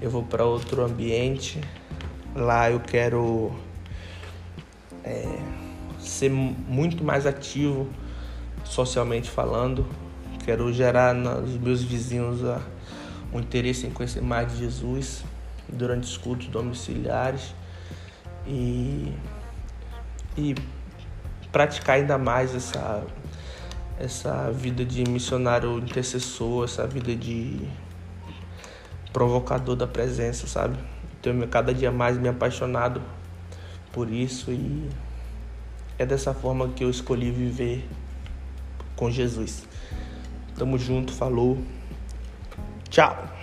Eu 0.00 0.10
vou 0.10 0.22
para 0.22 0.44
outro 0.44 0.84
ambiente. 0.84 1.60
Lá 2.34 2.70
eu 2.70 2.80
quero 2.80 3.52
é, 5.04 5.38
ser 5.98 6.30
muito 6.30 7.04
mais 7.04 7.26
ativo 7.26 7.88
socialmente 8.64 9.30
falando. 9.30 9.86
Quero 10.44 10.72
gerar 10.72 11.14
nos 11.14 11.56
meus 11.56 11.82
vizinhos 11.82 12.44
a, 12.44 12.60
um 13.32 13.40
interesse 13.40 13.86
em 13.86 13.90
conhecer 13.90 14.20
mais 14.20 14.50
de 14.52 14.58
Jesus 14.58 15.24
durante 15.68 16.04
os 16.04 16.16
cultos 16.16 16.48
domiciliares 16.48 17.54
e, 18.46 19.12
e 20.36 20.54
praticar 21.50 21.96
ainda 21.96 22.16
mais 22.16 22.54
essa, 22.54 23.04
essa 23.98 24.50
vida 24.50 24.84
de 24.84 25.04
missionário 25.04 25.78
intercessor, 25.78 26.64
essa 26.64 26.86
vida 26.86 27.14
de 27.14 27.60
provocador 29.12 29.76
da 29.76 29.86
presença, 29.86 30.46
sabe? 30.46 30.76
Tenho 31.20 31.46
cada 31.48 31.72
dia 31.72 31.92
mais 31.92 32.16
me 32.16 32.28
apaixonado 32.28 33.02
por 33.92 34.10
isso 34.10 34.50
e 34.50 34.88
é 35.98 36.06
dessa 36.06 36.32
forma 36.32 36.68
que 36.68 36.82
eu 36.82 36.90
escolhi 36.90 37.30
viver 37.30 37.88
com 38.96 39.10
Jesus. 39.10 39.68
Tamo 40.56 40.78
junto, 40.78 41.12
falou. 41.12 41.58
Tchau. 42.88 43.41